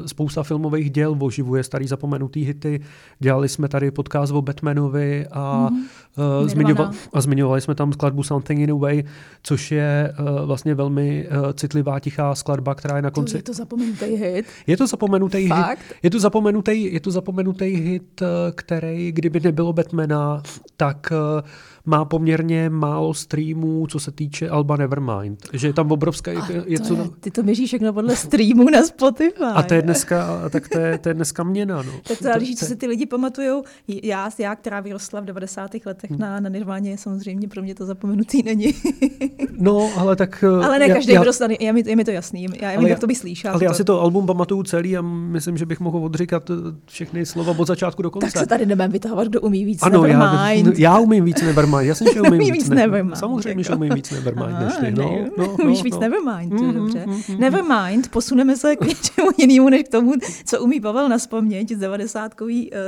spousta 0.07 0.43
filmových 0.43 0.91
děl 0.91 1.17
oživuje 1.21 1.63
starý 1.63 1.87
zapomenutý 1.87 2.45
hity. 2.45 2.81
Dělali 3.19 3.49
jsme 3.49 3.69
tady 3.69 3.91
podcast 3.91 4.33
o 4.33 4.43
Batmanovi 4.43 5.27
a, 5.33 5.71
mm-hmm. 5.71 6.85
uh, 6.85 6.91
a 7.13 7.21
zmiňovali 7.21 7.61
jsme 7.61 7.75
tam 7.75 7.93
skladbu 7.93 8.23
Something 8.23 8.61
in 8.61 8.71
a 8.71 8.75
Way, 8.75 9.03
což 9.43 9.73
je 9.73 10.15
uh, 10.21 10.47
vlastně 10.47 10.75
velmi 10.75 11.29
uh, 11.29 11.53
citlivá, 11.53 12.01
tichá 12.01 12.35
skladba, 12.35 12.75
která 12.75 12.97
je 12.97 13.03
na 13.03 13.11
konci... 13.11 13.33
To 13.33 13.39
je 13.39 13.43
to 13.43 13.55
zapomenutý 13.55 14.07
hit? 14.07 14.47
Je 14.67 14.77
to 14.77 14.87
zapomenutý 14.87 15.49
Fakt? 15.49 15.79
hit. 15.79 15.97
Je 16.03 16.11
to 16.11 16.21
zapomenutý, 16.21 16.95
je 16.95 17.01
to 17.01 17.11
zapomenutý 17.11 17.65
hit, 17.65 18.23
který, 18.55 19.13
kdyby 19.13 19.41
nebylo 19.41 19.73
Batmana, 19.73 20.43
tak 20.77 21.13
uh, 21.13 21.49
má 21.87 22.05
poměrně 22.05 22.71
málo 22.71 23.15
streamů, 23.15 23.87
co 23.87 24.01
se 24.01 24.13
týče 24.13 24.49
Alba 24.49 24.77
Nevermind. 24.77 25.49
Že 25.53 25.67
je 25.67 25.73
tam 25.73 25.93
obrovské... 25.93 26.33
Je, 26.33 26.41
je, 26.67 26.81
co... 26.81 26.95
je, 26.95 27.01
ty 27.21 27.31
to 27.31 27.43
měříš 27.43 27.69
všechno 27.69 27.93
podle 27.93 28.17
streamů 28.17 28.71
na 28.71 28.83
Spotify. 28.83 29.45
A 29.55 29.63
to 29.63 29.75
je 29.75 29.83
dneska, 29.83 30.49
tak 30.51 30.69
to 30.69 30.79
je, 30.79 30.99
to 30.99 31.09
je 31.09 31.15
dneska 31.15 31.43
měna. 31.43 31.83
No. 31.83 31.93
Tak 32.09 32.19
to 32.19 32.25
záleží, 32.25 32.57
co 32.57 32.65
se 32.65 32.77
ty 32.77 32.87
lidi 32.87 33.07
pamatují. 33.07 33.63
Já, 33.89 34.31
já, 34.39 34.57
která 34.57 34.81
vyrostla 34.81 35.21
v 35.21 35.25
90. 35.25 35.71
letech 35.87 36.11
hmm. 36.11 36.21
na, 36.21 36.41
na 36.41 36.49
Nirváně, 36.49 36.99
samozřejmě 36.99 37.49
pro 37.49 37.63
mě 37.63 37.75
to 37.75 37.87
zapomenutý 37.87 38.43
není. 38.43 38.75
no, 39.59 39.91
ale 39.97 40.17
tak... 40.17 40.45
Ale 40.45 40.79
ne 40.79 40.89
každý 40.89 41.13
vyrostl, 41.13 41.45
je, 41.61 41.73
mi, 41.73 41.83
je 41.87 41.97
mi 41.97 42.05
to 42.05 42.11
jasný. 42.11 42.47
Já, 42.61 42.71
já 42.71 42.89
jak 42.89 42.99
to 42.99 43.07
bych 43.07 43.19
slyšel. 43.19 43.51
Ale 43.51 43.59
to... 43.59 43.65
já 43.65 43.75
si 43.75 43.85
to 43.85 44.01
album 44.01 44.27
pamatuju 44.27 44.63
celý 44.63 44.97
a 44.97 45.03
myslím, 45.03 45.57
že 45.57 45.67
bych 45.67 45.81
mohl 45.81 45.99
odříkat 45.99 46.51
všechny 46.87 47.27
slova 47.27 47.55
od 47.59 47.67
začátku 47.67 48.03
do 48.03 48.11
konce. 48.11 48.33
Tak 48.33 48.43
se 48.43 48.47
tady 48.47 48.67
nebudeme 48.67 48.93
vytahovat, 48.93 49.29
kdo 49.29 49.41
umí 49.41 49.65
víc 49.65 49.83
ano, 49.83 50.03
Nevermind. 50.03 50.79
Já, 50.79 50.91
já 50.93 50.99
umím 50.99 51.25
víc 51.25 51.43
Nevermind. 51.43 51.76
Nevermind. 51.77 51.89
Jasně, 51.89 52.13
že 52.15 52.21
umím 52.21 52.53
víc, 52.53 52.69
ne- 52.69 52.77
Nevermind. 52.77 53.19
Samozřejmě, 53.19 53.65
že 53.65 53.75
umím 53.75 53.95
víc 53.95 54.11
Nevermind 54.11 54.61
než 54.61 54.77
ty. 54.77 54.91
No, 54.91 55.19
no, 55.39 55.47
no, 55.59 55.65
Umíš 55.65 55.83
víc 55.83 55.95
no. 55.95 56.01
Nevermind, 56.01 56.53
mm-hmm, 56.53 56.73
dobře. 56.75 57.05
Mm-hmm. 57.07 57.39
Nevermind, 57.39 58.09
posuneme 58.09 58.57
se 58.57 58.77
k 58.77 58.81
něčemu 58.87 59.29
jinému 59.37 59.69
než 59.69 59.83
k 59.83 59.89
tomu, 59.89 60.13
co 60.45 60.61
umí 60.61 60.81
Pavel 60.81 61.09
naspomnět 61.09 61.69
z 61.71 61.79
90. 61.79 62.35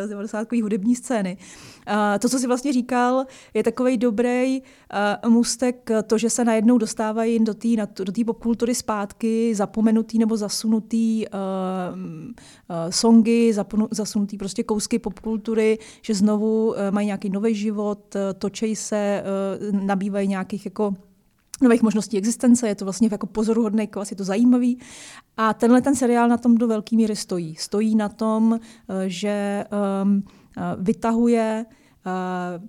z 0.04 0.08
90. 0.08 0.52
hudební 0.52 0.96
scény. 0.96 1.36
To, 2.18 2.28
co 2.28 2.38
si 2.38 2.46
vlastně 2.46 2.72
říkal, 2.72 3.24
je 3.54 3.62
takový 3.62 3.96
dobrý 3.96 4.62
mustek, 5.28 5.90
to, 6.06 6.18
že 6.18 6.30
se 6.30 6.44
najednou 6.44 6.78
dostávají 6.78 7.38
do 7.44 7.54
té 7.54 7.68
do 8.04 8.24
popkultury 8.24 8.74
zpátky, 8.74 9.54
zapomenutý 9.54 10.18
nebo 10.18 10.36
zasunutý 10.36 11.24
songy, 12.90 13.52
zaponu, 13.52 13.88
zasunutý 13.90 14.38
prostě 14.38 14.62
kousky 14.62 14.98
popkultury, 14.98 15.78
že 16.02 16.14
znovu 16.14 16.68
uh, 16.68 16.76
mají 16.90 17.06
nějaký 17.06 17.28
nový 17.30 17.54
život, 17.54 18.14
uh, 18.14 18.20
točej 18.38 18.76
se, 18.76 19.24
uh, 19.72 19.80
nabývají 19.80 20.28
nějakých 20.28 20.64
jako 20.64 20.94
nových 21.62 21.82
možností 21.82 22.18
existence, 22.18 22.68
je 22.68 22.74
to 22.74 22.84
vlastně 22.84 23.08
jako 23.12 23.26
pozoruhodný 23.26 23.86
klas, 23.86 24.10
je 24.10 24.16
to 24.16 24.24
zajímavý. 24.24 24.78
A 25.36 25.54
tenhle 25.54 25.82
ten 25.82 25.94
seriál 25.94 26.28
na 26.28 26.36
tom 26.36 26.54
do 26.54 26.68
velké 26.68 26.96
míry 26.96 27.16
stojí. 27.16 27.54
Stojí 27.56 27.96
na 27.96 28.08
tom, 28.08 28.60
že 29.06 29.64
um, 30.02 30.22
vytahuje 30.78 31.66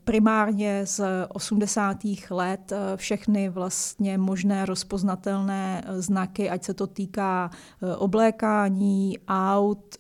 primárně 0.04 0.82
z 0.86 1.02
80. 1.30 1.98
let 2.30 2.74
všechny 2.96 3.50
vlastně 3.50 4.18
možné 4.18 4.66
rozpoznatelné 4.66 5.84
znaky, 5.90 6.50
ať 6.50 6.64
se 6.64 6.74
to 6.74 6.88
týká 6.88 7.50
oblékání, 7.98 9.18
aut, 9.28 9.98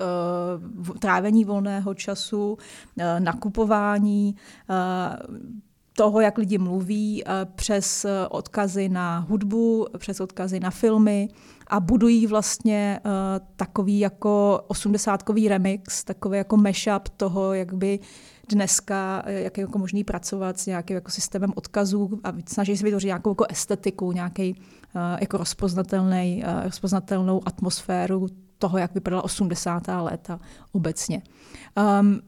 trávení 1.00 1.46
volného 1.46 1.93
času, 1.93 2.58
nakupování, 3.19 4.36
toho, 6.00 6.22
jak 6.22 6.38
lidi 6.38 6.58
mluví, 6.58 7.24
přes 7.56 8.06
odkazy 8.29 8.89
na 8.89 9.20
hudbu, 9.20 9.88
přes 9.98 10.20
odkazy 10.20 10.60
na 10.60 10.70
filmy 10.72 11.27
a 11.68 11.79
budují 11.79 12.27
vlastně 12.27 13.00
takový 13.56 14.00
jako 14.00 14.62
osmdesátkový 14.68 15.48
remix, 15.48 16.03
takový 16.03 16.38
jako 16.38 16.58
mashup 16.58 17.10
toho, 17.18 17.53
jak 17.53 17.74
by 17.74 18.00
dneska, 18.50 19.24
eh, 19.25 19.41
jak 19.41 19.58
je 19.58 19.62
jako 19.62 19.77
možný 19.79 20.03
pracovat 20.03 20.60
s 20.60 20.65
nějakým 20.65 20.96
jako 20.96 21.12
systémem 21.12 21.51
odkazů 21.56 22.20
a 22.24 22.34
snaží 22.48 22.77
se 22.77 22.84
vytvořit 22.84 23.08
nějakou 23.08 23.32
jako 23.32 23.46
estetiku, 23.50 24.12
nějaký 24.12 24.62
jako 25.20 25.38
rozpoznatelný, 25.38 26.44
rozpoznatelnou 26.63 27.41
atmosféru 27.46 28.27
toho, 28.58 28.77
jak 28.77 28.94
vypadala 28.94 29.24
80. 29.24 30.01
léta 30.01 30.39
obecně. 30.72 31.22
Um, 32.00 32.20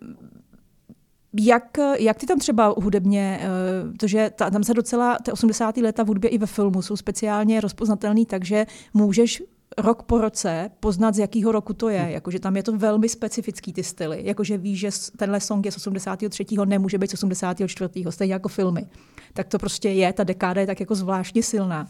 jak, 1.39 1.77
jak 1.99 2.17
ty 2.17 2.25
tam 2.25 2.39
třeba 2.39 2.73
hudebně, 2.77 3.41
to, 3.99 4.07
že 4.07 4.31
tam 4.35 4.63
se 4.63 4.73
docela, 4.73 5.17
ty 5.23 5.31
80. 5.31 5.77
léta 5.77 6.03
v 6.03 6.07
hudbě 6.07 6.29
i 6.29 6.37
ve 6.37 6.45
filmu 6.45 6.81
jsou 6.81 6.95
speciálně 6.95 7.61
rozpoznatelný, 7.61 8.25
takže 8.25 8.65
můžeš 8.93 9.43
rok 9.77 10.03
po 10.03 10.21
roce 10.21 10.71
poznat, 10.79 11.15
z 11.15 11.19
jakého 11.19 11.51
roku 11.51 11.73
to 11.73 11.89
je. 11.89 12.03
Hm. 12.03 12.09
Jakože 12.09 12.39
tam 12.39 12.55
je 12.55 12.63
to 12.63 12.77
velmi 12.77 13.09
specifický 13.09 13.73
ty 13.73 13.83
styly. 13.83 14.21
Jakože 14.23 14.57
víš, 14.57 14.79
že 14.79 14.89
tenhle 15.17 15.39
song 15.39 15.65
je 15.65 15.71
z 15.71 15.77
83. 15.77 16.45
nemůže 16.65 16.97
být 16.97 17.11
z 17.11 17.13
84. 17.13 17.89
stejně 18.09 18.33
jako 18.33 18.49
filmy. 18.49 18.87
Tak 19.33 19.47
to 19.47 19.59
prostě 19.59 19.89
je, 19.89 20.13
ta 20.13 20.23
dekáda 20.23 20.61
je 20.61 20.67
tak 20.67 20.79
jako 20.79 20.95
zvláštně 20.95 21.43
silná. 21.43 21.87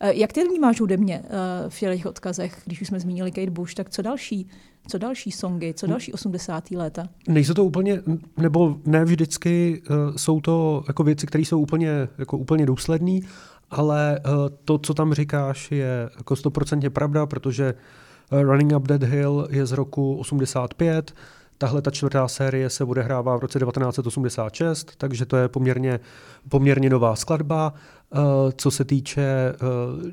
Eh, 0.00 0.14
jak 0.14 0.32
ty 0.32 0.44
vnímáš 0.44 0.80
hudebně 0.80 1.22
eh, 1.24 1.30
v 1.70 1.80
těch 1.80 2.06
odkazech, 2.06 2.62
když 2.64 2.80
už 2.80 2.88
jsme 2.88 3.00
zmínili 3.00 3.30
Kate 3.30 3.50
Bush, 3.50 3.74
tak 3.74 3.90
co 3.90 4.02
další? 4.02 4.48
Co 4.88 4.98
další 4.98 5.30
songy, 5.30 5.74
co 5.74 5.86
hm. 5.86 5.90
další 5.90 6.12
80. 6.12 6.70
léta? 6.70 7.08
Nejsou 7.28 7.54
to 7.54 7.64
úplně, 7.64 8.02
nebo 8.36 8.76
ne 8.86 9.04
vždycky 9.04 9.82
uh, 9.90 10.16
jsou 10.16 10.40
to 10.40 10.84
jako 10.88 11.02
věci, 11.04 11.26
které 11.26 11.42
jsou 11.42 11.60
úplně, 11.60 12.08
jako 12.18 12.38
úplně 12.38 12.66
důsledné, 12.66 13.20
ale 13.70 14.20
to, 14.64 14.78
co 14.78 14.94
tam 14.94 15.14
říkáš, 15.14 15.70
je 15.70 16.10
jako 16.16 16.36
stoprocentně 16.36 16.90
pravda, 16.90 17.26
protože 17.26 17.74
Running 18.30 18.72
Up 18.76 18.88
That 18.88 19.02
Hill 19.02 19.48
je 19.50 19.66
z 19.66 19.72
roku 19.72 20.16
85, 20.16 21.14
Tahle 21.58 21.82
ta 21.82 21.90
čtvrtá 21.90 22.28
série 22.28 22.70
se 22.70 22.84
odehrává 22.84 23.36
v 23.36 23.40
roce 23.40 23.58
1986, 23.58 24.92
takže 24.98 25.26
to 25.26 25.36
je 25.36 25.48
poměrně, 25.48 26.00
poměrně 26.48 26.90
nová 26.90 27.16
skladba. 27.16 27.74
Uh, 28.10 28.20
co 28.56 28.70
se 28.70 28.84
týče 28.84 29.54
uh, 29.62 30.10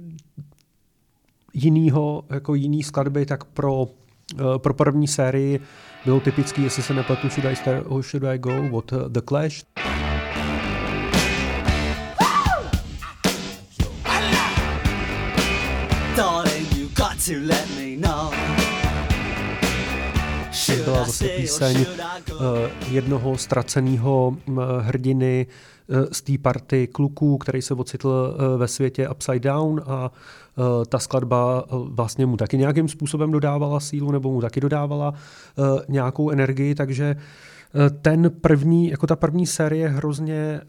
jinýho, 1.53 2.23
jako 2.29 2.55
jiný 2.55 2.83
skladby, 2.83 3.25
tak 3.25 3.43
pro, 3.43 3.83
uh, 3.83 3.87
pro 4.57 4.73
první 4.73 5.07
sérii 5.07 5.59
bylo 6.05 6.19
typický, 6.19 6.63
jestli 6.63 6.83
se 6.83 6.93
nepletu, 6.93 7.29
Should 7.29 7.45
I 7.45 7.55
Start 7.55 7.85
or 7.87 8.03
Should 8.03 8.23
I 8.23 8.37
Go 8.37 8.69
od 8.71 8.93
The 9.07 9.21
Clash. 9.29 9.63
to 17.21 17.37
let 17.37 17.70
Zase 21.11 21.27
píseň 21.27 21.75
uh, 21.75 21.85
jednoho 22.91 23.37
ztraceného 23.37 24.27
uh, 24.47 24.63
hrdiny 24.79 25.47
uh, 25.87 26.05
z 26.11 26.21
té 26.21 26.37
party 26.37 26.87
kluků, 26.87 27.37
který 27.37 27.61
se 27.61 27.73
ocitl 27.73 28.07
uh, 28.07 28.59
ve 28.59 28.67
světě 28.67 29.09
Upside 29.09 29.39
Down 29.39 29.81
a 29.87 30.11
ta 30.89 30.99
skladba 30.99 31.63
vlastně 31.71 32.25
mu 32.25 32.37
taky 32.37 32.57
nějakým 32.57 32.87
způsobem 32.87 33.31
dodávala 33.31 33.79
sílu 33.79 34.11
nebo 34.11 34.31
mu 34.31 34.41
taky 34.41 34.59
dodávala 34.59 35.13
nějakou 35.89 36.29
energii, 36.29 36.75
takže 36.75 37.15
ten 38.01 38.31
první, 38.41 38.89
jako 38.89 39.07
ta 39.07 39.15
první 39.15 39.47
série 39.47 39.89
hrozně 39.89 40.61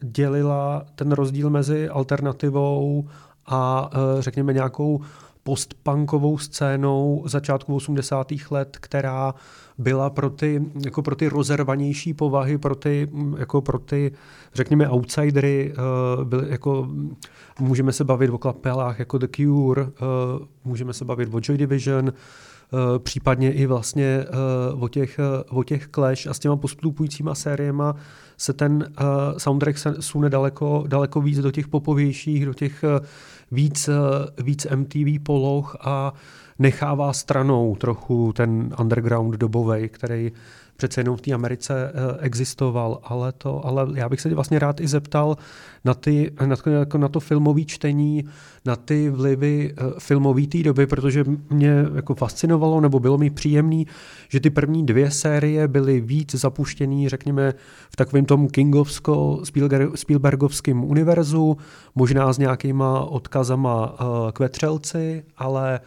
dělila 0.00 0.84
ten 0.94 1.12
rozdíl 1.12 1.50
mezi 1.50 1.88
alternativou 1.88 3.08
a 3.46 3.90
řekněme 4.18 4.52
nějakou 4.52 5.00
postpunkovou 5.48 6.38
scénou 6.38 7.22
začátku 7.26 7.74
80. 7.74 8.32
let, 8.50 8.76
která 8.80 9.34
byla 9.78 10.10
pro 10.10 10.30
ty, 10.30 10.62
jako 10.84 11.02
pro 11.02 11.16
ty 11.16 11.28
rozervanější 11.28 12.14
povahy, 12.14 12.58
pro 12.58 12.74
ty, 12.74 13.08
jako 13.38 13.62
pro 13.62 13.78
ty 13.78 14.12
řekněme, 14.54 14.88
outsidery, 14.88 15.74
uh, 16.18 16.24
byly 16.24 16.50
jako, 16.50 16.88
můžeme 17.60 17.92
se 17.92 18.04
bavit 18.04 18.30
o 18.30 18.38
kapelách 18.38 18.98
jako 18.98 19.18
The 19.18 19.26
Cure, 19.36 19.82
uh, 19.82 19.90
můžeme 20.64 20.92
se 20.92 21.04
bavit 21.04 21.34
o 21.34 21.40
Joy 21.42 21.58
Division, 21.58 22.12
případně 22.98 23.52
i 23.52 23.66
vlastně 23.66 24.24
uh, 24.74 24.82
o, 24.84 24.88
těch, 24.88 25.20
uh, 25.50 25.58
o 25.58 25.62
těch 25.64 25.88
Clash 25.94 26.26
a 26.26 26.34
s 26.34 26.38
těma 26.38 26.56
postupujícíma 26.56 27.34
sériema 27.34 27.94
se 28.36 28.52
ten 28.52 28.92
soundtrack 29.38 29.76
sune 30.00 30.30
daleko, 30.30 30.84
daleko 30.86 31.20
víc 31.20 31.38
do 31.38 31.50
těch 31.50 31.68
popovějších, 31.68 32.46
do 32.46 32.54
těch 32.54 32.84
víc, 33.50 33.88
eh, 33.88 34.42
víc 34.42 34.66
MTV 34.74 35.18
poloh 35.22 35.76
a 35.80 36.12
nechává 36.58 37.12
stranou 37.12 37.76
trochu 37.76 38.32
ten 38.32 38.74
underground 38.80 39.34
dobový, 39.34 39.88
který 39.88 40.32
přece 40.78 41.00
jenom 41.00 41.16
v 41.16 41.20
té 41.20 41.32
Americe 41.32 41.92
eh, 41.94 42.16
existoval, 42.20 43.00
ale, 43.02 43.32
to, 43.32 43.66
ale 43.66 43.86
já 43.94 44.08
bych 44.08 44.20
se 44.20 44.34
vlastně 44.34 44.58
rád 44.58 44.80
i 44.80 44.88
zeptal 44.88 45.36
na, 45.84 45.94
ty, 45.94 46.32
na, 46.46 46.56
jako 46.78 46.98
na 46.98 47.08
to 47.08 47.20
filmové 47.20 47.64
čtení, 47.64 48.24
na 48.64 48.76
ty 48.76 49.10
vlivy 49.10 49.74
eh, 49.76 49.82
filmové 49.98 50.46
té 50.46 50.62
doby, 50.62 50.86
protože 50.86 51.24
mě 51.50 51.86
jako 51.94 52.14
fascinovalo 52.14 52.80
nebo 52.80 53.00
bylo 53.00 53.18
mi 53.18 53.30
příjemný, 53.30 53.86
že 54.28 54.40
ty 54.40 54.50
první 54.50 54.86
dvě 54.86 55.10
série 55.10 55.68
byly 55.68 56.00
víc 56.00 56.34
zapuštěný, 56.34 57.08
řekněme, 57.08 57.54
v 57.90 57.96
takovém 57.96 58.24
tom 58.24 58.48
Kingovsko-Spielbergovském 58.48 60.84
univerzu, 60.84 61.56
možná 61.94 62.32
s 62.32 62.38
nějakýma 62.38 63.00
odkazama 63.00 64.00
uh, 64.00 64.06
k 64.32 64.38
vetřelci, 64.38 65.24
ale 65.36 65.80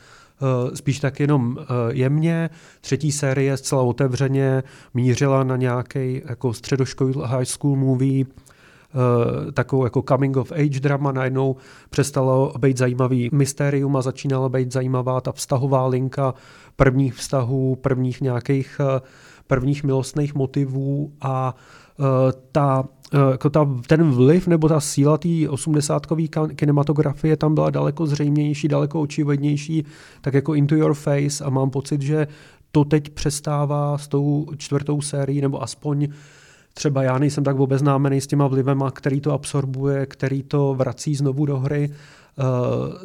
spíš 0.74 1.00
tak 1.00 1.19
jenom 1.19 1.57
uh, 1.57 1.65
jemně. 1.89 2.50
Třetí 2.81 3.12
série 3.12 3.57
zcela 3.57 3.81
otevřeně 3.81 4.63
mířila 4.93 5.43
na 5.43 5.57
nějaký 5.57 6.21
jako 6.25 6.53
středoškolní 6.53 7.13
high 7.25 7.45
school 7.45 7.75
movie, 7.75 8.25
Uh, 8.93 9.51
takovou 9.51 9.83
jako 9.83 10.03
coming 10.10 10.38
of 10.38 10.51
age 10.51 10.79
drama, 10.79 11.12
najednou 11.12 11.55
přestalo 11.89 12.53
být 12.60 12.77
zajímavý 12.77 13.29
mystérium 13.33 13.95
a 13.98 14.01
začínala 14.01 14.50
být 14.50 14.71
zajímavá 14.71 15.21
ta 15.21 15.31
vztahová 15.31 15.88
linka 15.88 16.33
prvních 16.75 17.13
vztahů, 17.13 17.75
prvních 17.75 18.21
nějakých 18.21 18.81
prvních 19.48 19.83
milostných 19.83 20.36
motivů 20.36 21.13
a 21.21 21.55
ta 22.51 22.83
jako 23.32 23.50
ta, 23.50 23.70
ten 23.88 24.12
vliv 24.12 24.48
nebo 24.48 24.70
ta 24.70 24.80
síla 24.80 25.18
té 25.18 25.27
80kové 25.30 26.56
kinematografie 26.56 27.38
tam 27.38 27.56
byla 27.56 27.70
daleko 27.70 28.08
zřejmější, 28.08 28.68
daleko 28.68 29.01
očividnější, 29.01 29.86
tak 30.22 30.34
jako 30.34 30.56
Into 30.56 30.75
Your 30.75 30.94
Face 30.94 31.44
a 31.44 31.50
mám 31.50 31.70
pocit, 31.70 32.01
že 32.01 32.27
to 32.72 32.86
teď 32.86 33.10
přestává 33.10 33.98
s 33.98 34.08
tou 34.08 34.48
čtvrtou 34.58 35.01
sérií, 35.01 35.41
nebo 35.41 35.63
aspoň 35.63 36.08
třeba 36.74 37.03
já 37.03 37.18
nejsem 37.18 37.44
tak 37.44 37.60
obeznámený 37.60 38.22
s 38.22 38.27
těma 38.27 38.48
vlivema, 38.48 38.91
který 38.91 39.22
to 39.22 39.32
absorbuje, 39.32 40.06
který 40.06 40.44
to 40.44 40.75
vrací 40.75 41.15
znovu 41.15 41.46
do 41.46 41.60
hry. 41.60 41.89
Uh, 41.89 42.46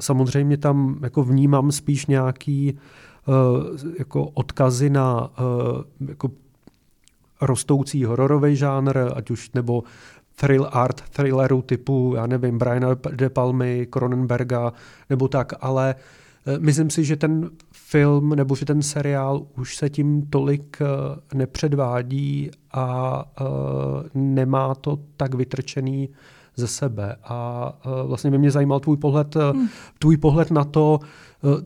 samozřejmě 0.00 0.56
tam 0.56 0.98
jako 1.02 1.22
vnímám 1.22 1.72
spíš 1.72 2.06
nějaký 2.06 2.78
uh, 3.26 3.34
jako 3.98 4.24
odkazy 4.24 4.90
na 4.90 5.30
jako 6.08 6.30
rostoucí 7.40 8.04
hororový 8.04 8.56
žánr, 8.56 8.98
ať 9.14 9.30
už 9.30 9.50
nebo 9.54 9.82
thrill 10.36 10.68
art 10.72 11.00
thrillerů 11.00 11.62
typu, 11.62 12.12
já 12.16 12.26
nevím, 12.26 12.58
Briana 12.58 12.88
De 13.10 13.30
Palmy, 13.30 13.86
Cronenberga 13.92 14.72
nebo 15.10 15.28
tak, 15.28 15.52
ale 15.60 15.94
myslím 16.58 16.90
si, 16.90 17.04
že 17.04 17.16
ten 17.16 17.50
film 17.72 18.28
nebo 18.36 18.56
že 18.56 18.64
ten 18.64 18.82
seriál 18.82 19.46
už 19.58 19.76
se 19.76 19.90
tím 19.90 20.26
tolik 20.26 20.78
nepředvádí 21.34 22.50
a 22.72 23.24
nemá 24.14 24.74
to 24.74 24.98
tak 25.16 25.34
vytrčený 25.34 26.08
ze 26.56 26.66
sebe. 26.66 27.16
A 27.24 27.72
vlastně 28.06 28.30
by 28.30 28.38
mě 28.38 28.50
zajímal 28.50 28.80
tvůj 28.80 28.96
pohled, 28.96 29.34
hmm. 29.34 29.68
tvůj 29.98 30.16
pohled 30.16 30.50
na 30.50 30.64
to, 30.64 31.00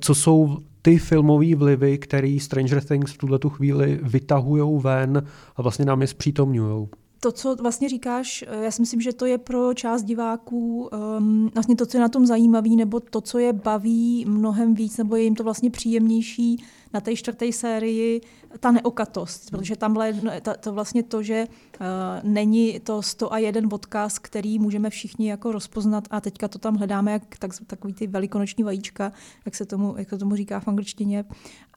co 0.00 0.14
jsou 0.14 0.58
ty 0.82 0.98
filmové 0.98 1.54
vlivy, 1.54 1.98
které 1.98 2.38
Stranger 2.40 2.84
Things 2.84 3.12
v 3.12 3.18
tuhle 3.18 3.38
tu 3.38 3.48
chvíli 3.48 4.00
vytahují 4.02 4.80
ven 4.82 5.22
a 5.56 5.62
vlastně 5.62 5.84
nám 5.84 6.00
je 6.00 6.06
zpřítomňují 6.06 6.88
to, 7.20 7.32
co 7.32 7.56
vlastně 7.56 7.88
říkáš, 7.88 8.44
eh, 8.48 8.64
já 8.64 8.70
si 8.70 8.82
myslím, 8.82 9.00
že 9.00 9.12
to 9.12 9.26
je 9.26 9.38
pro 9.38 9.74
část 9.74 10.02
diváků 10.02 10.88
um, 11.18 11.50
vlastně 11.54 11.76
to, 11.76 11.86
co 11.86 11.96
je 11.96 12.00
na 12.00 12.08
tom 12.08 12.26
zajímavé, 12.26 12.68
nebo 12.68 13.00
to, 13.00 13.20
co 13.20 13.38
je 13.38 13.52
baví 13.52 14.24
mnohem 14.28 14.74
víc, 14.74 14.96
nebo 14.96 15.16
je 15.16 15.22
jim 15.22 15.34
to 15.34 15.44
vlastně 15.44 15.70
příjemnější 15.70 16.64
na 16.94 17.00
té 17.00 17.16
čtvrté 17.16 17.52
sérii, 17.52 18.20
ta 18.60 18.70
neokatost, 18.70 19.50
protože 19.50 19.76
tamhle 19.76 20.12
no, 20.12 20.32
ta, 20.42 20.54
to 20.54 20.72
vlastně 20.72 21.02
to, 21.02 21.22
že 21.22 21.46
uh, 21.80 21.86
není 22.22 22.80
to 22.80 23.02
101 23.02 23.68
odkaz, 23.72 24.18
který 24.18 24.58
můžeme 24.58 24.90
všichni 24.90 25.28
jako 25.28 25.52
rozpoznat 25.52 26.08
a 26.10 26.20
teďka 26.20 26.48
to 26.48 26.58
tam 26.58 26.74
hledáme 26.74 27.12
jak 27.12 27.38
tak, 27.38 27.50
takový 27.66 27.94
ty 27.94 28.06
velikonoční 28.06 28.64
vajíčka, 28.64 29.12
jak 29.44 29.54
se 29.54 29.66
tomu, 29.66 29.94
jak 29.98 30.08
se 30.08 30.18
tomu 30.18 30.36
říká 30.36 30.60
v 30.60 30.68
angličtině, 30.68 31.24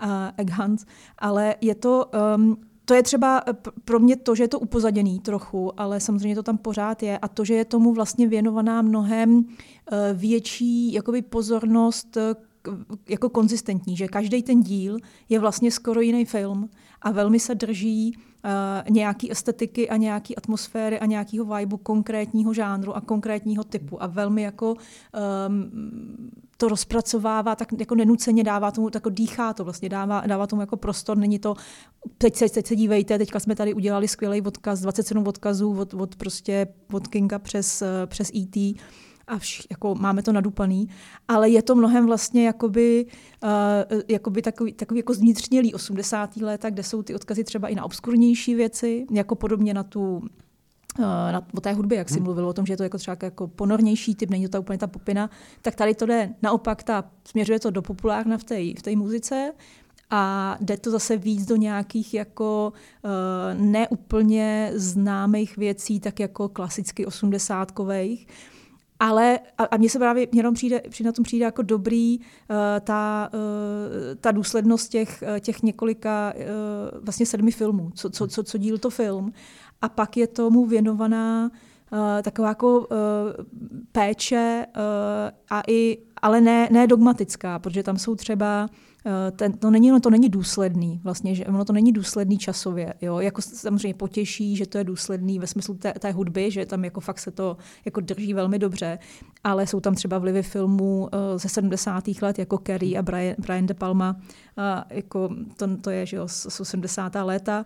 uh, 0.04 0.10
egg 0.38 0.50
hunt, 0.50 0.86
ale 1.18 1.56
je 1.62 1.76
to 1.76 2.12
um, 2.36 2.58
to 2.86 2.94
je 2.94 3.04
třeba 3.04 3.44
eh, 3.48 3.54
pro 3.86 4.00
mě 4.00 4.16
to, 4.16 4.36
že 4.36 4.44
je 4.44 4.48
to 4.48 4.60
upozaděný 4.60 5.20
trochu, 5.20 5.80
ale 5.80 6.00
samozřejmě 6.00 6.36
to 6.36 6.44
tam 6.44 6.58
pořád 6.58 7.04
je. 7.04 7.18
A 7.18 7.28
to, 7.28 7.46
že 7.46 7.54
je 7.54 7.66
tomu 7.66 7.94
vlastně 7.94 8.28
věnovaná 8.28 8.82
mnohem 8.82 9.46
eh, 9.92 10.14
větší 10.14 10.94
jakoby 10.94 11.22
pozornost 11.22 12.18
eh, 12.18 12.36
jako 13.10 13.30
konzistentní, 13.30 13.98
že 13.98 14.08
každý 14.08 14.44
ten 14.44 14.62
díl 14.62 14.98
je 15.30 15.40
vlastně 15.40 15.72
skoro 15.72 16.02
jiný 16.02 16.26
film 16.26 16.70
a 17.02 17.12
velmi 17.12 17.40
se 17.40 17.56
drží 17.56 18.16
uh, 18.16 18.94
nějaký 18.94 19.32
estetiky 19.32 19.90
a 19.90 19.98
nějaký 19.98 20.36
atmosféry 20.36 21.00
a 21.00 21.06
nějakého 21.06 21.46
vibu 21.46 21.78
konkrétního 21.78 22.54
žánru 22.54 22.96
a 22.96 23.02
konkrétního 23.02 23.64
typu 23.64 24.04
a 24.04 24.08
velmi 24.08 24.42
jako 24.42 24.74
um, 24.74 25.72
to 26.58 26.68
rozpracovává, 26.68 27.56
tak 27.56 27.68
jako 27.80 27.96
nenuceně 27.96 28.44
dává 28.44 28.72
tomu, 28.72 28.90
tak 28.90 29.00
jako 29.00 29.10
dýchá 29.10 29.54
to 29.54 29.64
vlastně, 29.64 29.90
dává, 29.90 30.22
dává 30.28 30.48
tomu 30.48 30.62
jako 30.62 30.78
prostor, 30.78 31.18
není 31.18 31.40
to, 31.40 31.56
teď 32.18 32.36
se, 32.36 32.50
teď 32.50 32.68
se 32.68 32.76
dívejte, 32.76 33.18
teďka 33.18 33.40
jsme 33.40 33.56
tady 33.56 33.74
udělali 33.74 34.08
skvělý 34.08 34.42
odkaz, 34.42 34.80
27 34.80 35.28
odkazů 35.28 35.80
od, 35.80 35.94
od 35.94 36.16
prostě 36.16 36.68
od 36.92 37.08
Kinga 37.08 37.40
přes, 37.40 37.84
přes 38.08 38.32
E.T., 38.36 38.76
a 39.28 39.38
vš, 39.38 39.68
jako 39.70 39.96
máme 39.96 40.24
to 40.24 40.32
nadupaný, 40.32 40.90
ale 41.28 41.50
je 41.50 41.62
to 41.62 41.76
mnohem 41.76 42.06
vlastně 42.06 42.46
jakoby, 42.46 43.06
uh, 43.44 44.00
jakoby 44.08 44.42
takový, 44.42 44.74
takový 44.74 44.98
jako 44.98 45.14
zvnitřnělý 45.14 45.74
80. 45.74 46.38
léta, 46.38 46.70
kde 46.70 46.84
jsou 46.84 47.04
ty 47.04 47.16
odkazy 47.16 47.44
třeba 47.44 47.68
i 47.68 47.76
na 47.76 47.84
obskurnější 47.84 48.56
věci, 48.56 49.06
jako 49.12 49.36
podobně 49.36 49.74
na 49.74 49.84
tu 49.84 50.22
eh, 51.00 51.32
na, 51.32 51.48
o 51.58 51.62
té 51.62 51.74
hudbě, 51.74 51.98
jak 51.98 52.10
jsi 52.10 52.16
hmm. 52.16 52.24
mluvil 52.24 52.48
o 52.48 52.54
tom, 52.54 52.66
že 52.66 52.74
je 52.74 52.78
to 52.78 52.84
jako 52.84 52.98
třeba 52.98 53.18
jako 53.22 53.48
ponornější 53.48 54.16
typ, 54.16 54.30
není 54.30 54.46
to 54.46 54.52
ta 54.52 54.60
úplně 54.60 54.80
ta 54.80 54.88
popina, 54.88 55.30
tak 55.62 55.76
tady 55.76 55.96
to 55.96 56.06
jde 56.06 56.34
naopak, 56.42 56.84
ta, 56.84 57.04
směřuje 57.26 57.60
to 57.60 57.70
do 57.70 57.82
populárna 57.82 58.38
v 58.38 58.44
té 58.44 58.56
v 58.56 58.82
té 58.82 58.96
muzice 58.96 59.54
a 60.10 60.58
jde 60.62 60.78
to 60.78 60.92
zase 60.92 61.18
víc 61.18 61.46
do 61.46 61.56
nějakých 61.56 62.14
jako 62.14 62.74
uh, 63.04 63.62
neúplně 63.62 64.72
známých 64.76 65.58
věcí, 65.58 66.00
tak 66.00 66.20
jako 66.20 66.50
klasicky 66.50 67.06
osmdesátkových. 67.06 68.28
Ale 69.04 69.40
a, 69.58 69.64
a 69.64 69.78
mně 69.78 69.90
se 69.90 70.00
právě 70.00 70.28
jenom 70.34 70.54
přijde, 70.54 70.82
při 70.90 71.04
na 71.04 71.12
tom 71.12 71.24
přijde 71.24 71.46
jako 71.46 71.62
dobrý 71.62 72.20
uh, 72.20 72.26
ta, 72.82 73.30
uh, 73.34 73.40
ta 74.22 74.32
důslednost 74.32 74.92
těch, 74.92 75.24
uh, 75.34 75.40
těch 75.40 75.64
několika, 75.64 76.34
uh, 76.36 77.04
vlastně 77.06 77.26
sedmi 77.26 77.52
filmů, 77.52 77.92
co, 77.96 78.10
co, 78.10 78.28
co, 78.28 78.44
co 78.44 78.58
díl 78.58 78.78
to 78.78 78.90
film. 78.90 79.34
A 79.82 79.90
pak 79.90 80.18
je 80.18 80.28
tomu 80.28 80.66
věnovaná 80.66 81.52
uh, 81.92 82.00
taková 82.22 82.48
jako 82.48 82.80
uh, 82.80 82.88
péče, 83.92 84.66
uh, 84.76 84.82
a 85.50 85.62
i, 85.68 85.98
ale 86.22 86.42
ne, 86.42 86.70
ne 86.72 86.88
dogmatická, 86.88 87.60
protože 87.60 87.84
tam 87.84 87.98
jsou 87.98 88.16
třeba 88.16 88.70
Eh, 88.70 88.93
ten, 89.32 89.54
to, 89.54 89.72
není, 89.72 90.02
to 90.02 90.10
není 90.10 90.30
důsledný, 90.30 91.02
vlastně, 91.04 91.36
že 91.36 91.46
ono 91.46 91.66
to 91.66 91.74
není 91.74 91.92
důsledný 91.92 92.38
časově. 92.38 92.94
Jo? 93.02 93.20
Jako 93.20 93.42
samozřejmě 93.42 93.94
potěší, 93.94 94.56
že 94.56 94.66
to 94.66 94.78
je 94.78 94.84
důsledný 94.84 95.40
ve 95.40 95.48
smyslu 95.48 95.76
té, 95.76 95.94
té 96.00 96.12
hudby, 96.12 96.52
že 96.52 96.66
tam 96.66 96.86
jako 96.86 97.00
fakt 97.00 97.20
se 97.20 97.32
to 97.32 97.58
jako 97.86 98.02
drží 98.02 98.34
velmi 98.34 98.60
dobře, 98.60 99.00
ale 99.44 99.68
jsou 99.68 99.80
tam 99.80 99.96
třeba 99.96 100.18
vlivy 100.18 100.44
filmů 100.44 101.00
uh, 101.02 101.10
ze 101.38 101.50
70. 101.50 102.04
let, 102.22 102.40
jako 102.40 102.60
Carrie 102.68 103.00
a 103.00 103.02
Brian, 103.02 103.36
Brian 103.40 103.66
De 103.66 103.74
Palma, 103.74 104.16
uh, 104.58 104.64
jako 104.90 105.30
to, 105.58 105.78
to 105.78 105.90
je 105.90 106.06
že 106.06 106.18
jo, 106.18 106.28
z 106.28 106.60
80. 106.60 107.16
léta, 107.16 107.66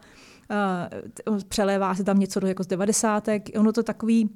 uh, 1.28 1.38
přelévá 1.48 1.96
se 1.96 2.04
tam 2.04 2.20
něco 2.20 2.40
do, 2.40 2.48
jako 2.48 2.64
z 2.64 2.68
90. 2.68 3.28
Ono 3.58 3.72
to 3.72 3.84
takový 3.84 4.30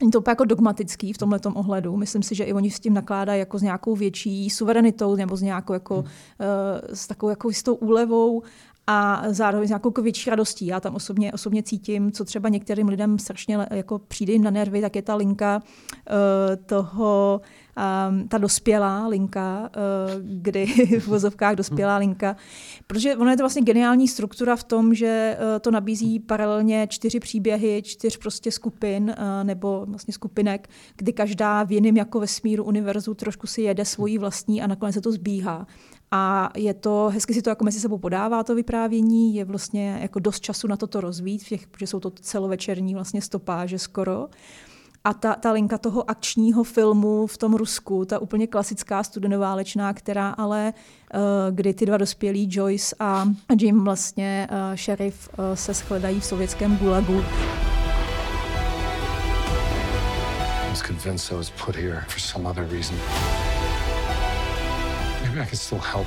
Není 0.00 0.10
to 0.10 0.18
úplně 0.18 0.32
jako 0.32 0.44
dogmatický 0.44 1.12
v 1.12 1.18
tomhle 1.18 1.40
ohledu. 1.54 1.96
Myslím 1.96 2.22
si, 2.22 2.34
že 2.34 2.44
i 2.44 2.52
oni 2.52 2.70
s 2.70 2.80
tím 2.80 2.94
nakládají 2.94 3.38
jako 3.38 3.58
s 3.58 3.62
nějakou 3.62 3.96
větší 3.96 4.50
suverenitou 4.50 5.16
nebo 5.16 5.36
s 5.36 5.42
nějakou 5.42 5.72
jako, 5.72 5.94
hmm. 5.94 6.04
uh, 6.04 6.94
s 6.94 7.06
takovou 7.06 7.30
jako 7.30 7.48
jistou 7.48 7.74
úlevou 7.74 8.42
a 8.86 9.22
zároveň 9.28 9.66
s 9.66 9.70
nějakou 9.70 9.88
jako 9.88 10.02
větší 10.02 10.30
radostí. 10.30 10.66
Já 10.66 10.80
tam 10.80 10.94
osobně, 10.94 11.32
osobně 11.32 11.62
cítím, 11.62 12.12
co 12.12 12.24
třeba 12.24 12.48
některým 12.48 12.88
lidem 12.88 13.18
strašně 13.18 13.58
jako 13.70 13.98
přijde 13.98 14.32
jim 14.32 14.44
na 14.44 14.50
nervy, 14.50 14.80
tak 14.80 14.96
je 14.96 15.02
ta 15.02 15.14
linka 15.14 15.62
uh, 15.62 16.56
toho 16.66 17.40
um, 17.40 18.28
ta 18.28 18.38
dospělá 18.38 19.06
linka, 19.06 19.60
uh, 19.60 20.22
kdy 20.22 20.66
v 21.00 21.06
vozovkách 21.06 21.54
dospělá 21.54 21.96
linka, 21.96 22.36
protože 22.86 23.16
ono 23.16 23.30
je 23.30 23.36
to 23.36 23.42
vlastně 23.42 23.62
geniální 23.62 24.08
struktura 24.08 24.56
v 24.56 24.64
tom, 24.64 24.94
že 24.94 25.36
uh, 25.38 25.58
to 25.60 25.70
nabízí 25.70 26.20
paralelně 26.20 26.86
čtyři 26.90 27.20
příběhy, 27.20 27.82
čtyř 27.84 28.16
prostě 28.16 28.50
skupin 28.50 29.14
uh, 29.18 29.44
nebo 29.44 29.86
vlastně 29.88 30.14
skupinek, 30.14 30.68
kdy 30.96 31.12
každá 31.12 31.62
v 31.62 31.72
jiném 31.72 31.96
jako 31.96 32.20
vesmíru 32.20 32.64
univerzu 32.64 33.14
trošku 33.14 33.46
si 33.46 33.62
jede 33.62 33.84
svojí 33.84 34.18
vlastní 34.18 34.62
a 34.62 34.66
nakonec 34.66 34.94
se 34.94 35.00
to 35.00 35.12
zbíhá. 35.12 35.66
A 36.16 36.50
je 36.56 36.74
to, 36.74 37.10
hezky 37.14 37.34
si 37.34 37.42
to 37.42 37.50
jako 37.50 37.64
mezi 37.64 37.80
sebou 37.80 37.98
podává 37.98 38.44
to 38.44 38.54
vyprávění, 38.54 39.34
je 39.34 39.44
vlastně 39.44 39.98
jako 40.02 40.18
dost 40.18 40.40
času 40.40 40.68
na 40.68 40.76
toto 40.76 41.00
rozvít, 41.00 41.42
protože 41.70 41.86
jsou 41.86 42.00
to 42.00 42.10
celovečerní 42.10 42.94
vlastně 42.94 43.22
stopáže 43.22 43.78
skoro. 43.78 44.28
A 45.04 45.14
ta, 45.14 45.34
ta 45.34 45.52
linka 45.52 45.78
toho 45.78 46.10
akčního 46.10 46.64
filmu 46.64 47.26
v 47.26 47.38
tom 47.38 47.54
Rusku, 47.54 48.04
ta 48.04 48.18
úplně 48.18 48.46
klasická 48.46 49.02
studenoválečná, 49.02 49.92
která 49.92 50.30
ale, 50.30 50.72
uh, 51.14 51.20
kdy 51.50 51.74
ty 51.74 51.86
dva 51.86 51.96
dospělí, 51.96 52.48
Joyce 52.50 52.96
a 53.00 53.28
Jim, 53.60 53.84
vlastně 53.84 54.48
uh, 54.50 54.56
šerif, 54.74 55.28
uh, 55.38 55.44
se 55.54 55.74
shledají 55.74 56.20
v 56.20 56.24
sovětském 56.24 56.76
gulagu. 56.76 57.24
I 60.66 60.70
was 60.70 60.82
convinced 60.82 61.32
I 61.32 61.36
was 61.36 61.50
put 61.66 61.76
here 61.76 62.04
for 62.08 62.20
some 62.20 62.48
other 62.50 62.68
reason. 62.70 62.96
I 65.40 65.46
could 65.46 65.58
still 65.58 65.80
help. 65.92 66.06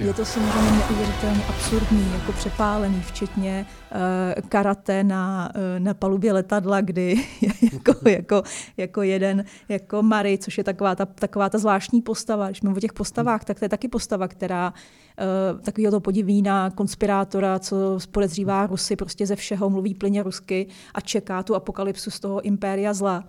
Je 0.00 0.14
to 0.14 0.24
samozřejmě 0.24 0.70
neuvěřitelně 0.70 1.44
absurdní, 1.48 2.12
jako 2.12 2.32
přepálený, 2.32 3.02
včetně 3.06 3.66
uh, 3.94 4.48
karate 4.48 5.04
na, 5.04 5.50
uh, 5.54 5.84
na 5.84 5.94
palubě 5.94 6.32
letadla, 6.32 6.80
kdy 6.80 7.24
jako, 7.72 8.08
jako, 8.08 8.42
jako 8.76 9.02
jeden, 9.02 9.44
jako 9.68 10.02
Mary, 10.02 10.38
což 10.38 10.58
je 10.58 10.64
taková 10.64 10.94
ta, 10.94 11.06
taková 11.06 11.48
ta 11.48 11.58
zvláštní 11.58 12.02
postava. 12.02 12.46
Když 12.46 12.62
mluvím 12.62 12.76
o 12.76 12.80
těch 12.80 12.92
postavách, 12.92 13.44
tak 13.44 13.58
to 13.58 13.64
je 13.64 13.68
taky 13.68 13.88
postava, 13.88 14.28
která 14.28 14.72
uh, 14.72 15.60
takového 15.60 15.90
to 15.90 16.00
podivína 16.00 16.70
konspirátora, 16.70 17.58
co 17.58 17.98
podezřívá 18.10 18.66
Rusy 18.66 18.96
prostě 18.96 19.26
ze 19.26 19.36
všeho, 19.36 19.70
mluví 19.70 19.94
plně 19.94 20.22
rusky 20.22 20.66
a 20.94 21.00
čeká 21.00 21.42
tu 21.42 21.54
apokalypsu 21.54 22.10
z 22.10 22.20
toho 22.20 22.40
impéria 22.40 22.94
zla. 22.94 23.24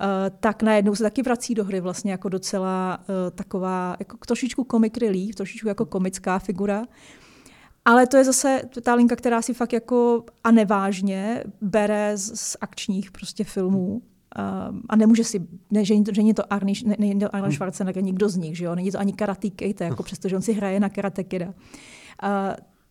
Eh, 0.00 0.30
tak 0.40 0.62
najednou 0.62 0.94
se 0.94 1.02
taky 1.02 1.22
vrací 1.22 1.54
do 1.54 1.64
hry 1.64 1.80
vlastně 1.80 2.10
jako 2.10 2.28
docela 2.28 2.98
uh, 2.98 3.14
taková, 3.34 3.96
jako 3.98 4.16
trošičku 4.26 4.66
comic 4.70 4.96
relief, 4.96 5.34
trošičku 5.34 5.68
jako 5.68 5.86
komická 5.86 6.38
figura. 6.38 6.84
Ale 7.84 8.06
to 8.06 8.16
je 8.16 8.24
zase 8.24 8.62
ta 8.82 8.94
linka, 8.94 9.16
která 9.16 9.42
si 9.42 9.54
fakt 9.54 9.72
jako 9.72 10.24
a 10.44 10.50
nevážně 10.50 11.44
bere 11.60 12.16
z, 12.16 12.40
z 12.40 12.56
akčních 12.60 13.10
prostě 13.10 13.44
filmů. 13.44 13.92
Uh, 13.92 14.78
a 14.88 14.96
nemůže 14.96 15.24
si, 15.24 15.46
ne, 15.70 15.84
že, 15.84 15.94
to, 16.02 16.14
že 16.14 16.20
není 16.20 16.34
to 16.34 16.52
Arnie, 16.52 16.74
ne, 16.84 16.96
není 16.98 17.20
to 17.20 17.34
Arnold 17.34 17.54
Schwarzenegger, 17.54 18.02
nikdo 18.02 18.28
z 18.28 18.36
nich, 18.36 18.56
že 18.56 18.64
jo? 18.64 18.74
není 18.74 18.90
to 18.90 19.00
ani 19.00 19.12
Karate 19.12 19.50
Kid, 19.50 19.80
jako 19.80 20.02
přestože 20.02 20.36
on 20.36 20.42
si 20.42 20.52
hraje 20.52 20.80
na 20.80 20.88
Karate 20.88 21.24
Kida. 21.24 21.46
Uh, 21.46 21.52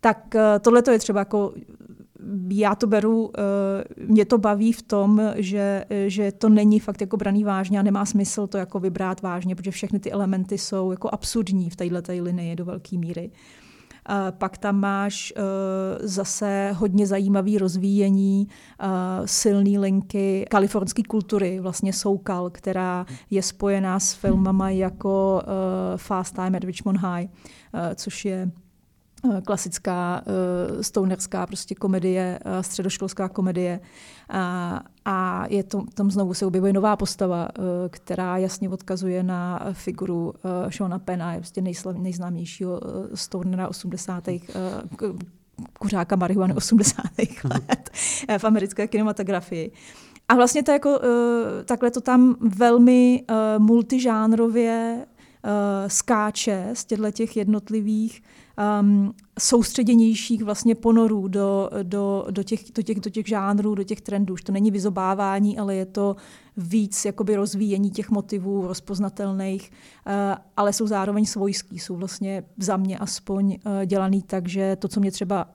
tak 0.01 0.35
uh, 0.35 0.41
tohle 0.61 0.81
to 0.81 0.91
je 0.91 0.99
třeba 0.99 1.19
jako 1.19 1.53
já 2.49 2.75
to 2.75 2.87
beru, 2.87 3.31
eh, 3.37 4.03
mě 4.07 4.25
to 4.25 4.37
baví 4.37 4.73
v 4.73 4.81
tom, 4.81 5.21
že, 5.35 5.85
že 6.07 6.31
to 6.31 6.49
není 6.49 6.79
fakt 6.79 7.01
jako 7.01 7.17
braný 7.17 7.43
vážně 7.43 7.79
a 7.79 7.83
nemá 7.83 8.05
smysl 8.05 8.47
to 8.47 8.57
jako 8.57 8.79
vybrat 8.79 9.21
vážně, 9.21 9.55
protože 9.55 9.71
všechny 9.71 9.99
ty 9.99 10.11
elementy 10.11 10.57
jsou 10.57 10.91
jako 10.91 11.09
absurdní 11.11 11.69
v 11.69 11.75
této 11.75 12.11
linii 12.21 12.55
do 12.55 12.65
velké 12.65 12.97
míry. 12.97 13.31
Pak 14.31 14.57
tam 14.57 14.79
máš 14.79 15.33
zase 15.99 16.71
hodně 16.75 17.07
zajímavý 17.07 17.57
rozvíjení, 17.57 18.47
silný 19.25 19.79
linky 19.79 20.45
kalifornské 20.49 21.03
kultury, 21.03 21.59
vlastně 21.59 21.93
Soukal, 21.93 22.49
která 22.49 23.05
je 23.29 23.43
spojená 23.43 23.99
s 23.99 24.13
filmama 24.13 24.69
jako 24.69 25.41
Fast 25.95 26.35
Time 26.35 26.55
at 26.55 26.63
Richmond 26.63 26.99
High, 26.99 27.27
což 27.95 28.25
je 28.25 28.51
Eh, 28.57 28.66
klasická 29.45 30.21
uh, 30.25 30.81
stonerská 30.81 31.45
prostě 31.45 31.75
komedie, 31.75 32.39
uh, 32.45 32.51
středoškolská 32.61 33.29
komedie. 33.29 33.79
A, 34.29 34.79
a 35.05 35.45
je 35.49 35.63
to, 35.63 35.83
tam 35.93 36.11
znovu 36.11 36.33
se 36.33 36.45
objevuje 36.45 36.73
nová 36.73 36.95
postava, 36.95 37.47
uh, 37.59 37.65
která 37.89 38.37
jasně 38.37 38.69
odkazuje 38.69 39.23
na 39.23 39.59
figuru 39.73 40.25
uh, 40.25 40.71
Shona 40.71 40.99
Penna, 40.99 41.33
je 41.33 41.39
prostě 41.39 41.61
nejslav, 41.61 41.95
nejznámějšího 41.95 42.79
uh, 42.79 43.05
stonera 43.13 43.67
80. 43.67 44.27
Uh, 44.27 44.35
kuřáka 45.79 46.15
marihuany 46.15 46.53
80. 46.53 47.01
let 47.43 47.89
v 48.37 48.43
americké 48.43 48.87
kinematografii. 48.87 49.71
A 50.29 50.35
vlastně 50.35 50.63
to 50.63 50.71
jako, 50.71 50.89
uh, 50.89 51.05
takhle 51.65 51.91
to 51.91 52.01
tam 52.01 52.35
velmi 52.41 53.23
uh, 53.29 53.63
multižánrově 53.63 55.05
skáče 55.87 56.69
z 56.73 56.85
těchto 56.85 57.11
těch 57.11 57.37
jednotlivých 57.37 58.23
um, 58.81 59.13
soustředěnějších 59.39 60.43
vlastně 60.43 60.75
ponorů 60.75 61.27
do, 61.27 61.69
do, 61.83 62.27
do, 62.29 62.43
těch, 62.43 62.59
do, 62.75 62.81
těch, 62.81 62.99
do 62.99 63.09
těch 63.09 63.27
žánrů, 63.27 63.75
do 63.75 63.83
těch 63.83 64.01
trendů. 64.01 64.33
Už 64.33 64.43
to 64.43 64.51
není 64.51 64.71
vyzobávání, 64.71 65.57
ale 65.57 65.75
je 65.75 65.85
to 65.85 66.15
víc 66.57 67.05
jakoby 67.05 67.35
rozvíjení 67.35 67.91
těch 67.91 68.09
motivů 68.09 68.67
rozpoznatelných, 68.67 69.71
uh, 70.07 70.13
ale 70.57 70.73
jsou 70.73 70.87
zároveň 70.87 71.25
svojský, 71.25 71.79
jsou 71.79 71.95
vlastně 71.95 72.43
za 72.57 72.77
mě 72.77 72.97
aspoň 72.97 73.45
uh, 73.65 73.85
dělaný 73.85 74.21
tak, 74.21 74.47
že 74.47 74.75
to, 74.75 74.87
co 74.87 74.99
mě 74.99 75.11
třeba 75.11 75.49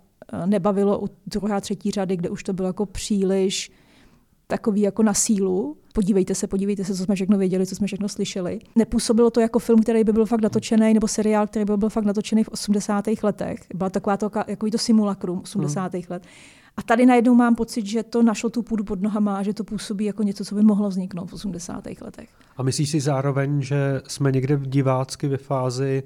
nebavilo 0.46 1.04
u 1.04 1.08
druhé 1.26 1.54
a 1.54 1.60
třetí 1.60 1.90
řady, 1.90 2.16
kde 2.16 2.30
už 2.30 2.42
to 2.42 2.52
bylo 2.52 2.68
jako 2.68 2.86
příliš 2.86 3.70
takový 4.52 4.80
jako 4.80 5.02
na 5.02 5.14
sílu. 5.14 5.76
Podívejte 5.94 6.34
se, 6.34 6.46
podívejte 6.46 6.84
se, 6.84 6.94
co 6.94 7.04
jsme 7.04 7.14
všechno 7.14 7.38
věděli, 7.38 7.66
co 7.66 7.74
jsme 7.74 7.86
všechno 7.86 8.08
slyšeli. 8.08 8.58
Nepůsobilo 8.76 9.30
to 9.30 9.40
jako 9.40 9.58
film, 9.58 9.82
který 9.82 10.04
by 10.04 10.12
byl 10.12 10.26
fakt 10.26 10.40
natočený, 10.40 10.94
nebo 10.94 11.08
seriál, 11.08 11.46
který 11.46 11.64
by 11.64 11.76
byl 11.76 11.88
fakt 11.88 12.04
natočený 12.04 12.44
v 12.44 12.48
80. 12.48 13.04
letech. 13.22 13.60
Byla 13.74 13.90
taková 13.90 14.16
to, 14.16 14.30
jako 14.46 14.70
to 14.70 14.78
simulakrum 14.78 15.40
80. 15.40 15.94
Hmm. 15.94 16.02
let. 16.08 16.22
A 16.76 16.82
tady 16.82 17.06
najednou 17.06 17.34
mám 17.34 17.54
pocit, 17.54 17.86
že 17.86 18.02
to 18.02 18.22
našlo 18.22 18.50
tu 18.50 18.62
půdu 18.62 18.84
pod 18.84 19.02
nohama 19.02 19.36
a 19.36 19.42
že 19.42 19.54
to 19.54 19.64
působí 19.64 20.04
jako 20.04 20.22
něco, 20.22 20.44
co 20.44 20.54
by 20.54 20.62
mohlo 20.62 20.88
vzniknout 20.88 21.30
v 21.30 21.32
80. 21.32 21.86
letech. 22.00 22.28
A 22.56 22.62
myslíš 22.62 22.90
si 22.90 23.00
zároveň, 23.00 23.62
že 23.62 24.00
jsme 24.06 24.32
někde 24.32 24.56
v 24.56 24.66
divácky 24.66 25.28
ve 25.28 25.36
fázi, 25.36 26.02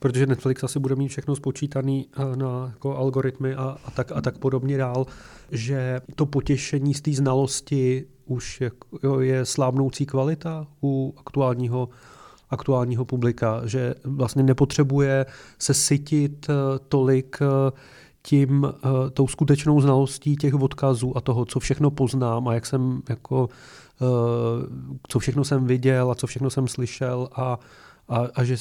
protože 0.00 0.26
Netflix 0.26 0.64
asi 0.64 0.78
bude 0.78 0.96
mít 0.96 1.08
všechno 1.08 1.36
spočítaný 1.36 2.06
eh, 2.12 2.36
na 2.36 2.66
jako 2.72 2.96
algoritmy 2.96 3.54
a, 3.54 3.76
a, 3.84 3.90
tak, 3.90 4.12
a 4.12 4.20
tak 4.20 4.38
podobně 4.38 4.78
dál, 4.78 5.06
že 5.50 6.00
to 6.14 6.26
potěšení 6.26 6.94
z 6.94 7.00
té 7.00 7.12
znalosti 7.12 8.06
už 8.26 8.60
je, 8.60 8.70
jo, 9.02 9.20
je 9.20 9.44
slábnoucí 9.44 10.06
kvalita 10.06 10.66
u 10.82 11.14
aktuálního 11.18 11.88
aktuálního 12.52 13.04
publika, 13.04 13.62
že 13.64 13.94
vlastně 14.04 14.42
nepotřebuje 14.42 15.26
se 15.58 15.74
sytit 15.74 16.46
eh, 16.50 16.54
tolik 16.88 17.38
eh, 17.42 17.72
tím, 18.22 18.72
tou 19.12 19.28
skutečnou 19.28 19.80
znalostí 19.80 20.36
těch 20.36 20.54
odkazů 20.54 21.16
a 21.16 21.20
toho, 21.20 21.44
co 21.44 21.60
všechno 21.60 21.90
poznám 21.90 22.48
a 22.48 22.54
jak 22.54 22.66
jsem 22.66 23.02
jako, 23.08 23.48
co 25.08 25.18
všechno 25.18 25.44
jsem 25.44 25.64
viděl 25.64 26.10
a 26.10 26.14
co 26.14 26.26
všechno 26.26 26.50
jsem 26.50 26.68
slyšel 26.68 27.28
a, 27.32 27.58
a, 28.08 28.18
a 28.34 28.44
že 28.44 28.56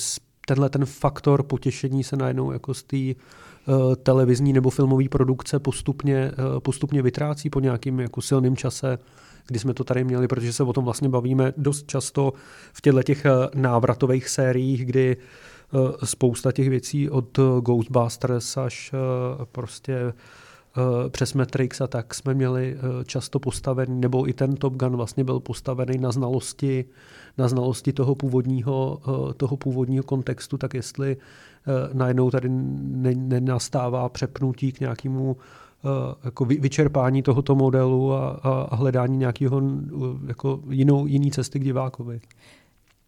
tenhle 0.49 0.69
ten 0.69 0.85
faktor 0.85 1.43
potěšení 1.43 2.03
se 2.03 2.15
najednou 2.15 2.51
jako 2.51 2.73
z 2.73 2.83
té 2.83 2.97
uh, 2.97 3.95
televizní 3.95 4.53
nebo 4.53 4.69
filmové 4.69 5.09
produkce 5.09 5.59
postupně, 5.59 6.31
uh, 6.31 6.59
postupně 6.59 7.01
vytrácí 7.01 7.49
po 7.49 7.59
nějakým 7.59 7.99
jako 7.99 8.21
silným 8.21 8.57
čase, 8.57 8.97
kdy 9.47 9.59
jsme 9.59 9.73
to 9.73 9.83
tady 9.83 10.03
měli, 10.03 10.27
protože 10.27 10.53
se 10.53 10.63
o 10.63 10.73
tom 10.73 10.85
vlastně 10.85 11.09
bavíme 11.09 11.53
dost 11.57 11.87
často 11.87 12.33
v 12.73 12.81
těchto 12.81 13.03
těch 13.03 13.25
eh, 13.25 13.31
návratových 13.55 14.29
sériích, 14.29 14.85
kdy 14.85 15.17
spousta 16.03 16.51
těch 16.51 16.69
věcí 16.69 17.09
od 17.09 17.39
Ghostbusters 17.61 18.57
až 18.57 18.93
prostě 19.51 20.13
přes 21.09 21.33
Matrix 21.33 21.81
a 21.81 21.87
tak 21.87 22.13
jsme 22.13 22.33
měli 22.33 22.77
často 23.05 23.39
postavený, 23.39 24.01
nebo 24.01 24.29
i 24.29 24.33
ten 24.33 24.55
Top 24.55 24.73
Gun 24.73 24.95
vlastně 24.95 25.23
byl 25.23 25.39
postavený 25.39 25.97
na 25.97 26.11
znalosti 26.11 26.85
na 27.39 27.47
znalosti 27.47 27.93
toho 27.93 28.15
původního, 28.15 29.01
eh, 29.07 29.33
toho 29.33 29.57
původního 29.57 30.03
kontextu, 30.03 30.57
tak 30.57 30.73
jestli 30.73 31.17
eh, 31.17 31.89
najednou 31.93 32.31
tady 32.31 32.49
nenastává 33.15 34.09
přepnutí 34.09 34.71
k 34.71 34.79
nějakému 34.79 35.37
eh, 35.37 36.15
jako 36.23 36.45
vyčerpání 36.45 37.23
tohoto 37.23 37.55
modelu 37.55 38.13
a, 38.13 38.29
a 38.29 38.75
hledání 38.75 39.17
nějakého 39.17 39.61
jako 40.27 40.59
jinou, 40.69 41.07
jiný 41.07 41.31
cesty 41.31 41.59
k 41.59 41.63
divákovi. 41.63 42.21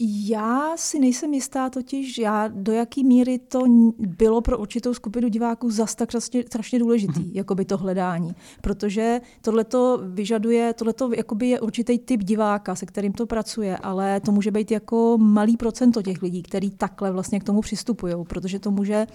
Já 0.03 0.77
si 0.77 0.99
nejsem 0.99 1.33
jistá 1.33 1.69
totiž, 1.69 2.17
já 2.17 2.47
do 2.47 2.71
jaký 2.71 3.03
míry 3.03 3.39
to 3.39 3.59
bylo 3.97 4.41
pro 4.41 4.57
určitou 4.57 4.93
skupinu 4.93 5.29
diváků 5.29 5.71
zas 5.71 5.95
tak 5.95 6.09
strašně, 6.09 6.43
strašně 6.47 6.79
důležitý, 6.79 7.19
mm-hmm. 7.19 7.31
jakoby 7.33 7.65
to 7.65 7.77
hledání. 7.77 8.35
Protože 8.61 9.21
tohleto 9.41 10.01
vyžaduje, 10.05 10.73
tohleto 10.73 11.11
jakoby 11.15 11.47
je 11.49 11.59
určitý 11.59 11.99
typ 11.99 12.23
diváka, 12.23 12.75
se 12.75 12.85
kterým 12.85 13.13
to 13.13 13.25
pracuje, 13.25 13.77
ale 13.77 14.19
to 14.19 14.31
může 14.31 14.51
být 14.51 14.71
jako 14.71 15.17
malý 15.17 15.57
procento 15.57 16.01
těch 16.01 16.21
lidí, 16.21 16.43
který 16.43 16.71
takhle 16.71 17.11
vlastně 17.11 17.39
k 17.39 17.43
tomu 17.43 17.61
přistupují, 17.61 18.13
protože 18.29 18.59
to 18.59 18.71
může 18.71 19.07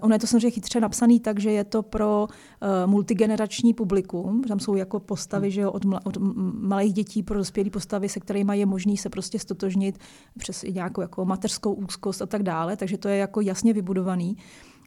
ono 0.00 0.14
je 0.14 0.18
to 0.18 0.26
samozřejmě 0.26 0.50
chytře 0.50 0.80
napsaný 0.80 1.20
tak, 1.20 1.40
že 1.40 1.50
je 1.50 1.64
to 1.64 1.82
pro 1.82 2.28
uh, 2.28 2.90
multigenerační 2.90 3.74
publikum. 3.74 4.42
Tam 4.42 4.60
jsou 4.60 4.76
jako 4.76 5.00
postavy 5.00 5.50
že 5.50 5.60
jo, 5.60 5.70
od, 5.70 5.84
mla, 5.84 6.00
od 6.06 6.16
malých 6.60 6.92
dětí 6.92 7.22
pro 7.22 7.38
dospělé 7.38 7.70
postavy, 7.70 8.08
se 8.08 8.20
kterými 8.20 8.58
je 8.58 8.66
možný 8.66 8.96
se 8.96 9.08
prostě 9.08 9.38
stotožnit 9.38 9.98
přes 10.38 10.62
nějakou 10.62 11.00
jako 11.00 11.24
mateřskou 11.24 11.72
úzkost 11.72 12.22
a 12.22 12.26
tak 12.26 12.42
dále. 12.42 12.76
Takže 12.76 12.98
to 12.98 13.08
je 13.08 13.16
jako 13.16 13.40
jasně 13.40 13.72
vybudovaný. 13.72 14.36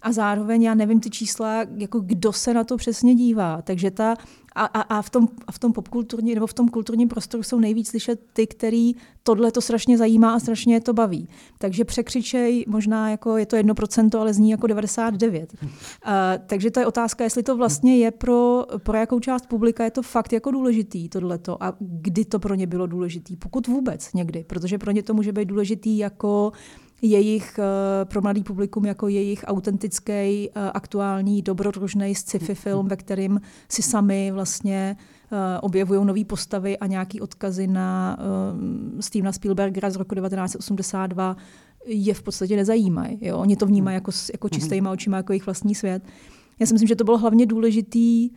A 0.02 0.12
zároveň 0.12 0.64
já 0.64 0.76
nevím 0.76 1.00
ty 1.00 1.10
čísla, 1.10 1.66
jako 1.78 2.00
kdo 2.00 2.34
se 2.34 2.54
na 2.54 2.64
to 2.64 2.78
přesně 2.78 3.16
dívá. 3.16 3.62
Takže 3.62 3.92
ta 3.92 4.16
a, 4.56 4.66
a, 4.66 4.82
a, 4.82 5.02
v 5.02 5.10
tom, 5.10 5.28
a 5.48 5.52
v 5.52 5.60
tom 5.60 5.74
popkulturní 5.74 6.36
nebo 6.36 6.48
v 6.48 6.54
tom 6.54 6.70
kulturním 6.70 7.08
prostoru 7.08 7.44
jsou 7.44 7.60
nejvíc 7.60 7.90
slyšet 7.90 8.20
ty, 8.34 8.48
který 8.48 8.96
tohle 9.24 9.52
to 9.52 9.62
strašně 9.62 9.98
zajímá 9.98 10.34
a 10.34 10.40
strašně 10.40 10.76
je 10.76 10.82
to 10.82 10.94
baví. 10.94 11.30
Takže 11.58 11.86
překřičej, 11.86 12.66
možná 12.68 13.10
jako 13.10 13.38
je 13.38 13.46
to 13.46 13.56
jedno 13.56 13.76
procento, 13.76 14.20
ale 14.20 14.34
zní 14.34 14.50
jako 14.52 14.68
99. 14.68 15.54
Uh, 15.62 15.62
takže 16.48 16.72
to 16.72 16.80
je 16.80 16.86
otázka, 16.86 17.24
jestli 17.24 17.44
to 17.44 17.58
vlastně 17.58 17.98
je 17.98 18.12
pro, 18.12 18.66
pro 18.78 18.98
jakou 18.98 19.20
část 19.20 19.46
publika 19.46 19.84
je 19.84 19.92
to 19.92 20.02
fakt 20.02 20.34
jako 20.34 20.52
důležitý 20.52 21.10
tohleto 21.10 21.64
a 21.64 21.74
kdy 21.80 22.26
to 22.26 22.40
pro 22.40 22.56
ně 22.56 22.68
bylo 22.68 22.88
důležitý, 22.88 23.36
pokud 23.36 23.68
vůbec 23.68 24.14
někdy, 24.14 24.44
protože 24.44 24.78
pro 24.78 24.92
ně 24.92 25.04
to 25.04 25.14
může 25.14 25.32
být 25.32 25.46
důležitý 25.46 25.98
jako 25.98 26.52
jejich, 27.06 27.60
eh, 27.60 28.06
pro 28.06 28.22
mladý 28.22 28.44
publikum 28.44 28.86
jako 28.86 29.08
jejich 29.08 29.44
autentický, 29.48 30.12
eh, 30.14 30.50
aktuální, 30.74 31.42
dobrodružný 31.42 32.16
sci-fi 32.16 32.56
film, 32.56 32.88
ve 32.88 32.96
kterým 32.96 33.42
si 33.70 33.82
sami 33.82 34.32
vlastně 34.32 34.98
eh, 35.32 35.60
objevují 35.60 36.06
nové 36.06 36.26
postavy 36.26 36.78
a 36.78 36.88
nějaký 36.88 37.22
odkazy 37.22 37.68
na 37.68 38.18
Stevena 39.00 39.32
Spielbergera 39.32 39.90
z 39.90 39.96
roku 39.96 40.16
1982 40.16 41.38
je 41.86 42.14
v 42.14 42.24
podstatě 42.24 42.56
nezajímají. 42.56 43.18
Jo? 43.22 43.38
Oni 43.38 43.56
to 43.56 43.66
vnímají 43.66 43.96
jako, 43.96 44.12
jako 44.34 44.50
čistýma 44.50 44.92
očima, 44.92 45.18
jako 45.18 45.34
jejich 45.34 45.46
vlastní 45.46 45.76
svět. 45.76 46.04
Já 46.60 46.66
si 46.66 46.74
myslím, 46.74 46.88
že 46.88 46.96
to 46.96 47.04
bylo 47.04 47.18
hlavně 47.18 47.46
důležitý 47.46 48.30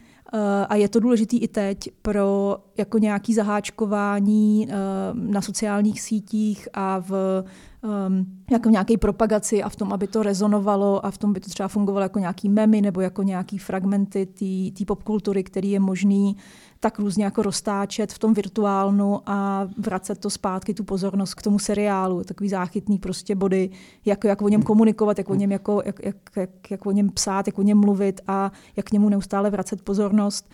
a 0.69 0.75
je 0.75 0.89
to 0.89 1.01
důležitý 1.01 1.39
i 1.39 1.49
teď 1.49 1.79
pro 2.03 2.57
jako 2.79 2.99
nějaký 2.99 3.35
zaháčkování 3.35 4.69
na 5.13 5.43
sociálních 5.43 6.01
sítích 6.01 6.69
a 6.75 6.99
v 7.01 7.45
um, 7.83 8.27
jako 8.51 8.69
nějaké 8.71 8.99
propagaci 8.99 9.63
a 9.63 9.69
v 9.69 9.77
tom, 9.77 9.93
aby 9.93 10.07
to 10.07 10.23
rezonovalo 10.23 11.07
a 11.07 11.11
v 11.11 11.19
tom 11.19 11.33
by 11.33 11.41
to 11.41 11.51
třeba 11.51 11.69
fungovalo 11.69 12.03
jako 12.03 12.19
nějaký 12.19 12.49
memy 12.49 12.81
nebo 12.81 13.01
jako 13.01 13.23
nějaký 13.23 13.59
fragmenty 13.59 14.27
té 14.79 14.85
popkultury, 14.85 15.45
který 15.45 15.71
je 15.71 15.81
možný 15.81 16.37
tak 16.81 16.99
různě 16.99 17.25
jako 17.25 17.43
roztáčet 17.43 18.13
v 18.13 18.19
tom 18.19 18.35
virtuálnu 18.35 19.21
a 19.27 19.69
vracet 19.79 20.19
to 20.19 20.31
zpátky, 20.31 20.75
tu 20.75 20.85
pozornost 20.85 21.35
k 21.35 21.43
tomu 21.43 21.59
seriálu. 21.59 22.25
Takový 22.25 22.49
záchytný 22.49 22.99
prostě 22.99 23.35
body, 23.35 23.71
jak, 24.05 24.25
jak 24.25 24.43
o 24.43 24.49
něm 24.49 24.63
komunikovat, 24.63 25.19
jak 25.19 25.31
o 25.31 25.35
něm, 25.35 25.53
jako, 25.53 25.83
jak, 25.85 26.05
jak, 26.05 26.17
jak, 26.37 26.71
jak 26.71 26.87
o 26.87 26.91
něm 26.91 27.11
psát, 27.11 27.47
jak 27.47 27.59
o 27.59 27.63
něm 27.63 27.79
mluvit 27.79 28.21
a 28.27 28.53
jak 28.77 28.87
k 28.87 28.93
němu 28.93 29.09
neustále 29.09 29.51
vracet 29.51 29.83
pozornost 29.83 30.51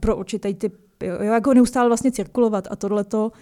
pro 0.00 0.16
určitý 0.16 0.54
typ 0.54 0.87
jo, 1.02 1.22
jako 1.22 1.54
neustále 1.54 1.88
vlastně 1.88 2.12
cirkulovat 2.12 2.68
a 2.70 2.76
tohleto 2.76 3.32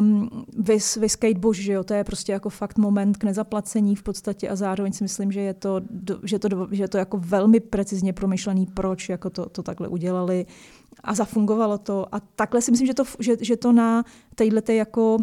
um, 0.00 0.28
vys, 0.58 0.96
vys 0.96 1.16
Kate 1.16 1.38
Bush, 1.38 1.58
že 1.58 1.72
jo, 1.72 1.84
to 1.84 1.94
je 1.94 2.04
prostě 2.04 2.32
jako 2.32 2.48
fakt 2.48 2.78
moment 2.78 3.16
k 3.16 3.24
nezaplacení 3.24 3.96
v 3.96 4.02
podstatě 4.02 4.48
a 4.48 4.56
zároveň 4.56 4.92
si 4.92 5.04
myslím, 5.04 5.32
že 5.32 5.40
je 5.40 5.54
to, 5.54 5.80
že 6.22 6.38
to, 6.38 6.68
že 6.70 6.88
to 6.88 6.98
jako 6.98 7.18
velmi 7.20 7.60
precizně 7.60 8.12
promyšlený, 8.12 8.66
proč 8.66 9.08
jako 9.08 9.30
to, 9.30 9.48
to 9.48 9.62
takhle 9.62 9.88
udělali 9.88 10.46
a 11.04 11.14
zafungovalo 11.14 11.78
to 11.78 12.14
a 12.14 12.20
takhle 12.20 12.62
si 12.62 12.70
myslím, 12.70 12.86
že 12.86 12.94
to, 12.94 13.04
že, 13.18 13.36
že 13.40 13.56
to 13.56 13.72
na 13.72 14.04
téhle 14.34 14.62
jako 14.68 15.16
uh, 15.16 15.22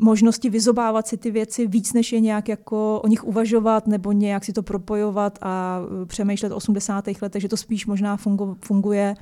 možnosti 0.00 0.50
vyzobávat 0.50 1.06
si 1.06 1.16
ty 1.16 1.30
věci 1.30 1.66
víc, 1.66 1.92
než 1.92 2.12
je 2.12 2.20
nějak 2.20 2.48
jako 2.48 3.00
o 3.04 3.08
nich 3.08 3.24
uvažovat 3.24 3.86
nebo 3.86 4.12
nějak 4.12 4.44
si 4.44 4.52
to 4.52 4.62
propojovat 4.62 5.38
a 5.42 5.80
přemýšlet 6.06 6.52
o 6.52 6.56
80. 6.56 7.04
letech, 7.22 7.42
že 7.42 7.48
to 7.48 7.56
spíš 7.56 7.86
možná 7.86 8.16
fungu, 8.16 8.56
funguje 8.64 9.14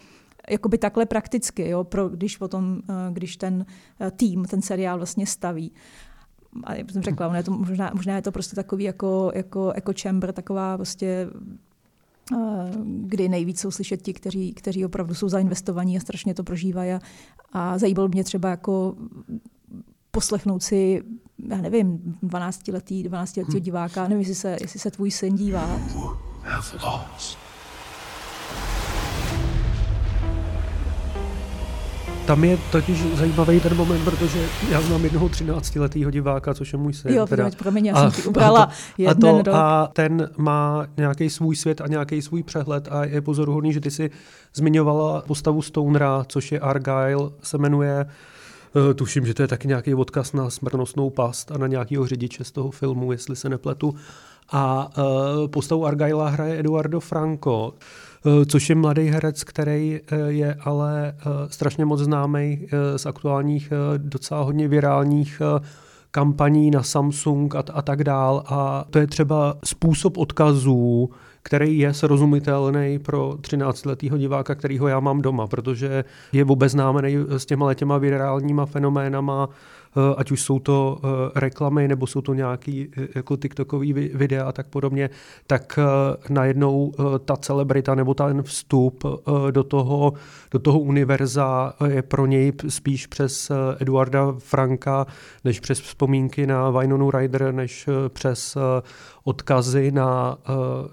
jakoby 0.51 0.79
takhle 0.79 1.07
prakticky, 1.07 1.69
jo, 1.69 1.85
pro, 1.85 2.09
když, 2.09 2.37
potom, 2.37 2.81
když 3.11 3.37
ten 3.37 3.67
tým, 4.17 4.45
ten 4.45 4.63
seriál 4.63 4.97
vlastně 4.97 5.27
staví 5.27 5.73
a 6.65 6.75
jak 6.75 6.91
jsem 6.91 7.03
řekla, 7.03 7.37
je 7.37 7.43
to, 7.43 7.51
možná, 7.51 7.91
možná 7.95 8.17
je 8.17 8.23
to 8.23 8.33
prostě 8.33 8.57
takový 8.57 8.85
jako, 8.85 9.33
jako 9.35 9.73
echo 9.73 9.93
chamber, 10.03 10.33
taková 10.33 10.77
prostě 10.77 11.29
kdy 12.85 13.29
nejvíc 13.29 13.61
jsou 13.61 13.71
slyšet 13.71 14.03
ti, 14.03 14.13
kteří, 14.13 14.55
kteří 14.55 14.85
opravdu 14.85 15.15
jsou 15.15 15.29
zainvestovaní 15.29 15.97
a 15.97 16.01
strašně 16.01 16.35
to 16.35 16.45
prožívají. 16.45 16.93
A, 16.93 17.01
a 17.53 17.79
zajímalo 17.79 18.09
mě 18.09 18.25
třeba 18.25 18.49
jako 18.49 18.97
poslechnout 20.11 20.63
si, 20.63 21.03
já 21.49 21.57
nevím, 21.57 22.17
12-letý, 22.23 23.03
12 23.03 23.37
letý 23.37 23.53
hmm. 23.53 23.61
diváka, 23.61 24.03
nevím, 24.03 24.19
jestli 24.19 24.35
se, 24.35 24.57
jestli 24.61 24.81
se 24.81 24.91
tvůj 24.91 25.11
syn 25.11 25.37
dívá. 25.37 25.81
Tam 32.27 32.45
je 32.45 32.59
totiž 32.73 33.05
zajímavý 33.15 33.61
ten 33.61 33.77
moment, 33.77 34.05
protože 34.05 34.49
já 34.71 34.81
znám 34.81 35.05
jednoho 35.05 35.27
13-letého 35.27 36.11
diváka, 36.11 36.55
což 36.55 36.73
je 36.73 36.79
můj 36.79 36.93
syn. 36.93 37.15
Jo, 37.15 37.27
teda. 37.27 37.51
promiň, 37.59 37.87
já 37.87 38.11
jsem 38.11 38.23
ti 38.23 38.29
ubrala 38.29 38.71
a 39.09 39.15
to, 39.15 39.43
rok. 39.43 39.49
A 39.53 39.89
ten 39.93 40.31
má 40.37 40.87
nějaký 40.97 41.31
svůj 41.31 41.57
svět 41.57 41.81
a 41.81 41.87
nějaký 41.87 42.23
svůj 42.23 42.43
přehled 42.43 42.89
a 42.91 43.05
je 43.05 43.21
pozoruhodný, 43.21 43.73
že 43.73 43.81
ty 43.81 43.91
si 43.91 44.11
zmiňovala 44.55 45.23
postavu 45.27 45.63
Stonera, 45.63 46.25
což 46.29 46.53
je 46.53 46.61
Argyle, 46.61 47.31
se 47.43 47.59
jmenuje 47.59 48.07
Uh, 48.75 48.95
tuším, 48.95 49.27
že 49.27 49.35
to 49.35 49.43
je 49.43 49.49
taky 49.49 49.69
nějaký 49.69 49.95
odkaz 49.95 50.33
na 50.33 50.51
smrtnostnou 50.51 51.11
past 51.11 51.53
a 51.53 51.59
na 51.59 51.67
nějakého 51.67 52.07
řidiče 52.07 52.45
z 52.45 52.51
toho 52.51 52.71
filmu, 52.71 53.13
jestli 53.13 53.37
se 53.37 53.49
nepletu. 53.49 53.95
A 54.53 54.91
uh, 54.99 55.49
postavu 55.49 55.87
Argyla 55.87 56.29
hraje 56.29 56.59
Eduardo 56.59 57.01
Franco. 57.01 57.75
Eh, 58.27 58.47
což 58.47 58.69
je 58.69 58.75
mladý 58.75 59.03
herec, 59.09 59.45
který 59.45 60.01
eh, 60.07 60.17
je 60.17 60.55
ale 60.55 61.15
eh, 61.19 61.23
strašně 61.49 61.85
moc 61.85 62.01
známý 62.01 62.67
z 62.97 63.07
aktuálních 63.07 63.73
docela 63.97 64.43
hodně 64.43 64.69
virálních 64.69 65.43
kampaní 66.11 66.71
na 66.71 66.83
Samsung 66.83 67.55
a, 67.55 67.65
a 67.73 67.83
tak 67.83 68.05
dál. 68.05 68.45
A 68.47 68.85
to 68.91 68.99
je 68.99 69.07
třeba 69.07 69.57
způsob 69.65 70.19
odkazů, 70.19 71.11
který 71.43 71.79
je 71.79 71.95
srozumitelný 71.95 72.99
pro 72.99 73.31
13-letého 73.41 74.19
diváka, 74.19 74.55
kterýho 74.55 74.89
já 74.89 75.01
mám 75.01 75.23
doma, 75.23 75.47
protože 75.47 76.05
je 76.33 76.45
obeznámený 76.45 77.17
s 77.29 77.47
těma 77.47 77.75
těma 77.75 77.99
virálníma 77.99 78.67
fenoménama, 78.67 79.49
ať 80.17 80.31
už 80.31 80.43
jsou 80.43 80.59
to 80.59 81.01
eh, 81.05 81.41
reklamy 81.41 81.89
nebo 81.89 82.07
jsou 82.07 82.21
to 82.21 82.35
nějaký 82.35 82.89
eh, 82.97 83.09
jako 83.15 83.37
TikTokový 83.37 83.93
videa 83.93 84.45
a 84.45 84.53
tak 84.53 84.67
podobně, 84.67 85.11
tak 85.47 85.79
najednou 86.29 86.93
ta 87.25 87.37
celebrita 87.37 87.95
nebo 87.95 88.15
ten 88.15 88.43
vstup 88.43 89.05
do 89.51 89.65
toho, 89.65 90.13
do 90.51 90.59
toho 90.59 90.79
univerza 90.79 91.73
je 91.87 92.03
pro 92.03 92.27
něj 92.27 92.53
spíš 92.69 93.07
přes 93.07 93.53
Eduarda 93.81 94.35
Franka, 94.39 95.07
než 95.45 95.61
přes 95.61 95.81
vzpomínky 95.81 96.47
na 96.47 96.71
Vinonu 96.71 97.11
Ryder, 97.11 97.55
než 97.55 97.89
přes 98.09 98.57
odkazy 99.25 99.93
na 99.93 100.39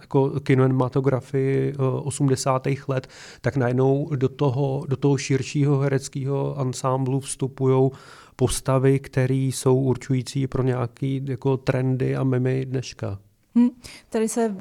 jako 0.01 0.29
kinematografii 0.39 1.73
80. 2.03 2.67
let, 2.87 3.07
tak 3.41 3.57
najednou 3.57 4.09
do 4.15 4.29
toho, 4.29 4.85
do 4.87 4.97
toho 4.97 5.17
širšího 5.17 5.79
hereckého 5.79 6.59
ansámblu 6.59 7.19
vstupují 7.19 7.91
postavy, 8.39 8.99
které 8.99 9.35
jsou 9.35 9.79
určující 9.79 10.47
pro 10.47 10.63
nějaké 10.63 11.07
jako 11.07 11.57
trendy 11.57 12.15
a 12.15 12.23
memy 12.23 12.65
dneška. 12.65 13.19
Hmm. 13.55 13.69
Tady 14.09 14.29
se 14.29 14.55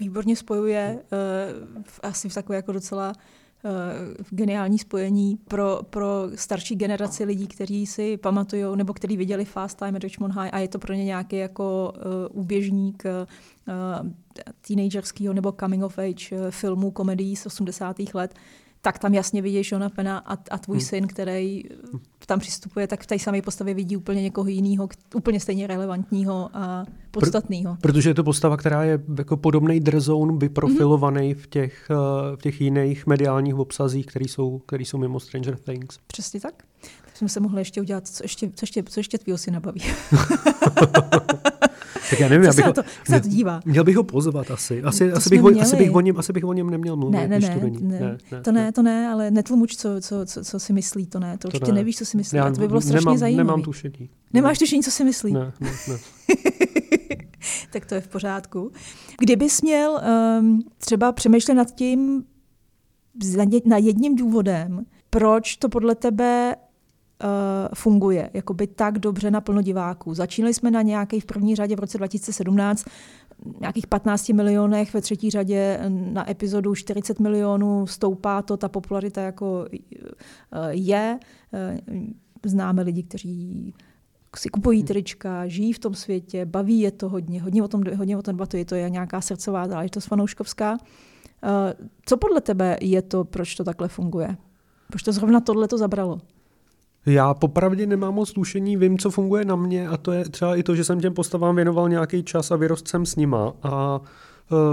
výborně 0.00 0.36
spojuje 0.36 0.98
uh, 1.74 1.82
asi 2.02 2.28
v 2.28 2.34
takové 2.34 2.56
jako 2.56 2.72
docela 2.72 3.12
uh, 3.12 3.70
geniální 4.30 4.78
spojení 4.78 5.38
pro, 5.48 5.80
pro 5.90 6.06
starší 6.34 6.74
generaci 6.74 7.24
lidí, 7.24 7.46
kteří 7.46 7.86
si 7.86 8.16
pamatují 8.16 8.64
nebo 8.76 8.92
kteří 8.92 9.16
viděli 9.16 9.44
Fast 9.44 9.78
Time 9.78 9.96
at 9.96 10.02
Richmond 10.02 10.34
High 10.34 10.50
a 10.52 10.58
je 10.58 10.68
to 10.68 10.78
pro 10.78 10.94
ně 10.94 11.04
nějaký 11.04 11.36
jako 11.36 11.94
uh, 11.96 12.40
úběžník 12.40 13.04
uh, 13.04 14.10
teenagerského 14.68 15.34
nebo 15.34 15.52
coming 15.60 15.84
of 15.84 15.98
age 15.98 16.50
filmů, 16.50 16.90
komedií 16.90 17.36
z 17.36 17.46
80. 17.46 17.96
let, 18.14 18.34
tak 18.80 18.98
tam 18.98 19.14
jasně 19.14 19.42
vidíš 19.42 19.72
Johna 19.72 19.88
Pena 19.88 20.18
a, 20.18 20.32
a 20.50 20.58
tvůj 20.58 20.76
hmm. 20.76 20.86
syn, 20.86 21.06
který 21.06 21.62
tam 22.26 22.40
přistupuje, 22.40 22.86
tak 22.86 23.02
v 23.02 23.06
té 23.06 23.18
samé 23.18 23.42
postavě 23.42 23.74
vidí 23.74 23.96
úplně 23.96 24.22
někoho 24.22 24.48
jiného, 24.48 24.88
úplně 25.14 25.40
stejně 25.40 25.66
relevantního 25.66 26.50
a 26.52 26.84
podstatného. 27.10 27.74
Pr- 27.74 27.78
protože 27.80 28.10
je 28.10 28.14
to 28.14 28.24
postava, 28.24 28.56
která 28.56 28.84
je 28.84 29.00
jako 29.18 29.36
podobný 29.36 29.80
drzone, 29.80 30.32
vyprofilovaný 30.38 31.34
mm-hmm. 31.34 31.38
v, 31.38 31.46
těch, 31.46 31.90
uh, 31.90 32.36
v 32.36 32.42
těch 32.42 32.60
jiných 32.60 33.06
mediálních 33.06 33.54
obsazích, 33.54 34.06
které 34.06 34.24
jsou, 34.24 34.58
který 34.58 34.84
jsou 34.84 34.98
mimo 34.98 35.20
Stranger 35.20 35.56
Things. 35.56 35.98
Přesně 36.06 36.40
tak. 36.40 36.54
Tak 37.04 37.16
jsme 37.16 37.28
se 37.28 37.40
mohli 37.40 37.60
ještě 37.60 37.80
udělat, 37.80 38.08
co 38.08 38.24
ještě, 38.24 38.50
co 38.54 38.62
ještě, 38.62 38.82
co 38.82 39.00
ještě 39.00 39.18
tvýho 39.18 39.38
syna 39.38 39.60
baví. 39.60 39.82
Tak 42.10 42.20
já 42.20 42.28
nevím, 42.28 42.52
co 42.52 42.62
abych 42.62 42.74
to, 42.74 42.82
se 43.04 43.20
to 43.20 43.28
dívá? 43.28 43.60
Měl 43.64 43.84
bych 43.84 43.96
ho 43.96 44.04
pozvat 44.04 44.50
asi. 44.50 44.82
Asi, 44.82 45.12
asi, 45.12 45.30
bych, 45.30 45.44
o, 45.44 45.60
asi, 45.60 45.76
bych 45.76 45.94
o 45.94 46.00
něm, 46.00 46.18
asi 46.18 46.32
bych 46.32 46.44
o 46.44 46.52
něm 46.52 46.70
neměl 46.70 46.96
mluvit, 46.96 47.16
ne, 47.16 47.28
ne, 47.28 47.38
ne, 47.38 47.60
to. 47.60 47.66
Ne, 47.66 47.98
ne, 48.00 48.18
ne, 48.32 48.40
to 48.42 48.52
ne, 48.52 48.72
to 48.72 48.82
ne, 48.82 49.08
ale 49.08 49.30
netlumuč, 49.30 49.76
co, 49.76 50.00
co, 50.00 50.26
co, 50.26 50.44
co 50.44 50.58
si 50.60 50.72
myslí, 50.72 51.06
to 51.06 51.20
ne. 51.20 51.32
To, 51.32 51.38
to 51.38 51.48
určitě 51.48 51.72
ne. 51.72 51.78
nevíš, 51.78 51.96
co 51.96 52.04
si 52.04 52.16
myslí. 52.16 52.36
Já, 52.36 52.50
to 52.50 52.60
by 52.60 52.68
bylo 52.68 52.80
strašně 52.80 53.04
nemám, 53.04 53.18
zajímavé. 53.18 53.46
Nemám 53.46 53.62
tušení. 53.62 54.10
Nemáš 54.32 54.58
tušení, 54.58 54.82
co 54.82 54.90
si 54.90 55.04
myslí? 55.04 55.32
Ne, 55.32 55.52
ne, 55.60 55.70
ne. 55.88 55.96
tak 57.72 57.86
to 57.86 57.94
je 57.94 58.00
v 58.00 58.08
pořádku. 58.08 58.72
Kdybys 59.20 59.62
měl 59.62 60.00
um, 60.40 60.62
třeba 60.78 61.12
přemýšlet 61.12 61.54
nad 61.54 61.74
tím, 61.74 62.24
nad 63.64 63.78
jedním 63.78 64.16
důvodem, 64.16 64.84
proč 65.10 65.56
to 65.56 65.68
podle 65.68 65.94
tebe 65.94 66.56
funguje 67.74 68.30
jakoby 68.34 68.66
tak 68.66 68.98
dobře 68.98 69.30
na 69.30 69.40
plno 69.40 69.62
diváků. 69.62 70.14
Začínali 70.14 70.54
jsme 70.54 70.70
na 70.70 70.82
nějaké 70.82 71.20
v 71.20 71.24
první 71.24 71.56
řadě 71.56 71.76
v 71.76 71.80
roce 71.80 71.98
2017 71.98 72.84
nějakých 73.60 73.86
15 73.86 74.28
milionech, 74.28 74.94
ve 74.94 75.00
třetí 75.00 75.30
řadě 75.30 75.80
na 75.88 76.30
epizodu 76.30 76.74
40 76.74 77.20
milionů, 77.20 77.86
stoupá 77.86 78.42
to, 78.42 78.56
ta 78.56 78.68
popularita 78.68 79.20
jako 79.20 79.66
uh, 79.66 80.66
je. 80.70 81.18
Uh, 81.90 82.00
známe 82.46 82.82
lidi, 82.82 83.02
kteří 83.02 83.74
si 84.36 84.48
kupují 84.48 84.82
trička, 84.82 85.46
žijí 85.46 85.72
v 85.72 85.78
tom 85.78 85.94
světě, 85.94 86.44
baví 86.44 86.80
je 86.80 86.90
to 86.90 87.08
hodně, 87.08 87.42
hodně 87.42 87.62
o 87.62 87.68
tom, 87.68 87.82
hodně 87.96 88.16
o 88.16 88.22
tom 88.22 88.34
debatují, 88.36 88.64
to 88.64 88.74
je 88.74 88.90
nějaká 88.90 89.20
srdcová 89.20 89.68
záležitost 89.68 90.06
fanouškovská. 90.06 90.78
Co 92.06 92.16
podle 92.16 92.40
tebe 92.40 92.76
je 92.80 93.02
to, 93.02 93.24
proč 93.24 93.54
to 93.54 93.64
takhle 93.64 93.88
funguje? 93.88 94.36
Proč 94.88 95.02
to 95.02 95.12
zrovna 95.12 95.40
tohle 95.40 95.68
to 95.68 95.78
zabralo? 95.78 96.20
Já 97.06 97.34
popravdě 97.34 97.86
nemám 97.86 98.14
moc 98.14 98.32
tušení, 98.32 98.76
vím, 98.76 98.98
co 98.98 99.10
funguje 99.10 99.44
na 99.44 99.56
mě 99.56 99.88
a 99.88 99.96
to 99.96 100.12
je 100.12 100.24
třeba 100.24 100.56
i 100.56 100.62
to, 100.62 100.74
že 100.74 100.84
jsem 100.84 101.00
těm 101.00 101.14
postavám 101.14 101.56
věnoval 101.56 101.88
nějaký 101.88 102.22
čas 102.22 102.50
a 102.50 102.56
vyrost 102.56 102.88
jsem 102.88 103.06
s 103.06 103.16
nima. 103.16 103.52
A 103.62 104.00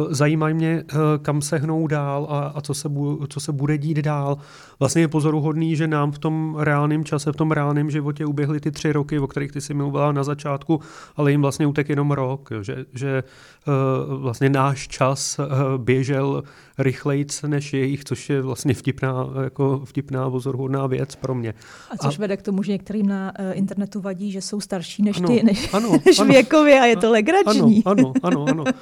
zajímají 0.10 0.54
mě, 0.54 0.84
eh, 0.90 0.96
kam 1.22 1.42
se 1.42 1.58
hnou 1.58 1.88
dál 1.88 2.28
a, 2.30 2.40
a 2.40 2.62
co, 2.62 2.74
se 2.74 2.90
bu, 2.90 3.28
co 3.30 3.40
se 3.40 3.52
bude 3.52 3.78
dít 3.78 3.98
dál. 3.98 4.38
Vlastně 4.80 5.02
je 5.02 5.08
pozoruhodný, 5.08 5.76
že 5.76 5.88
nám 5.88 6.12
v 6.12 6.20
tom 6.20 6.56
reálném 6.60 7.06
čase, 7.06 7.32
v 7.32 7.36
tom 7.36 7.52
reálném 7.52 7.90
životě 7.92 8.26
uběhly 8.26 8.60
ty 8.60 8.72
tři 8.72 8.92
roky, 8.92 9.20
o 9.20 9.28
kterých 9.28 9.52
ty 9.52 9.62
si 9.62 9.74
mluvila 9.74 10.12
na 10.12 10.24
začátku, 10.24 10.80
ale 11.16 11.32
jim 11.32 11.42
vlastně 11.42 11.68
utek 11.68 11.90
jenom 11.90 12.12
rok, 12.12 12.50
že, 12.62 12.86
že 12.94 13.24
eh, 13.68 13.72
vlastně 14.08 14.50
náš 14.50 14.88
čas 14.88 15.40
běžel 15.78 16.44
rychleji 16.78 17.26
než 17.48 17.74
jejich, 17.74 18.04
což 18.04 18.30
je 18.30 18.42
vlastně 18.42 18.74
vtipná, 18.74 19.30
jako 19.44 19.82
vtipná 19.86 20.30
pozoruhodná 20.30 20.88
věc 20.88 21.16
pro 21.16 21.36
mě. 21.36 21.54
A 21.92 21.98
což 21.98 22.18
a, 22.18 22.22
vede 22.22 22.38
k 22.38 22.42
tomu, 22.42 22.64
že 22.64 22.72
některým 22.72 23.08
na 23.08 23.34
internetu 23.52 24.02
vadí, 24.02 24.32
že 24.32 24.42
jsou 24.42 24.62
starší 24.62 25.04
než 25.04 25.18
ano, 25.18 25.28
ty, 25.28 25.44
než, 25.44 25.74
ano, 25.74 25.92
než 26.06 26.20
ano, 26.20 26.34
věkově 26.34 26.80
a 26.82 26.86
je 26.86 26.98
to 26.98 27.12
legrační. 27.12 27.84
Ano, 27.86 28.14
ano, 28.24 28.46
ano. 28.46 28.46
ano. 28.50 28.64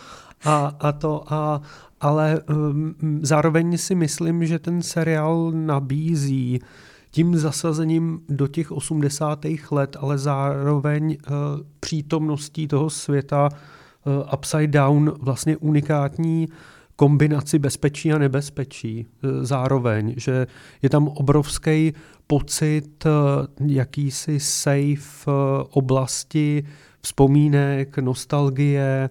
A, 0.44 0.76
a 0.80 0.92
to, 0.92 1.34
a, 1.34 1.62
ale 2.02 2.42
um, 2.50 2.96
zároveň 3.22 3.78
si 3.78 3.96
myslím, 3.96 4.46
že 4.46 4.60
ten 4.60 4.82
seriál 4.82 5.52
nabízí 5.52 6.60
tím 7.12 7.38
zasazením 7.38 8.22
do 8.30 8.48
těch 8.48 8.72
80. 8.72 9.46
let, 9.72 9.98
ale 10.00 10.18
zároveň 10.18 11.18
uh, 11.28 11.36
přítomností 11.80 12.68
toho 12.68 12.90
světa 12.90 13.50
uh, 13.50 14.34
upside 14.34 14.68
down 14.68 15.14
vlastně 15.20 15.58
unikátní 15.58 16.48
kombinaci 16.96 17.60
bezpečí 17.60 18.14
a 18.14 18.18
nebezpečí 18.18 19.06
uh, 19.06 19.30
zároveň, 19.44 20.14
že 20.18 20.48
je 20.82 20.90
tam 20.90 21.08
obrovský 21.08 21.94
pocit 22.28 23.06
uh, 23.06 23.12
jakýsi 23.72 24.40
safe 24.40 25.28
uh, 25.28 25.34
oblasti 25.70 26.64
vzpomínek, 27.02 27.98
nostalgie, 27.98 29.10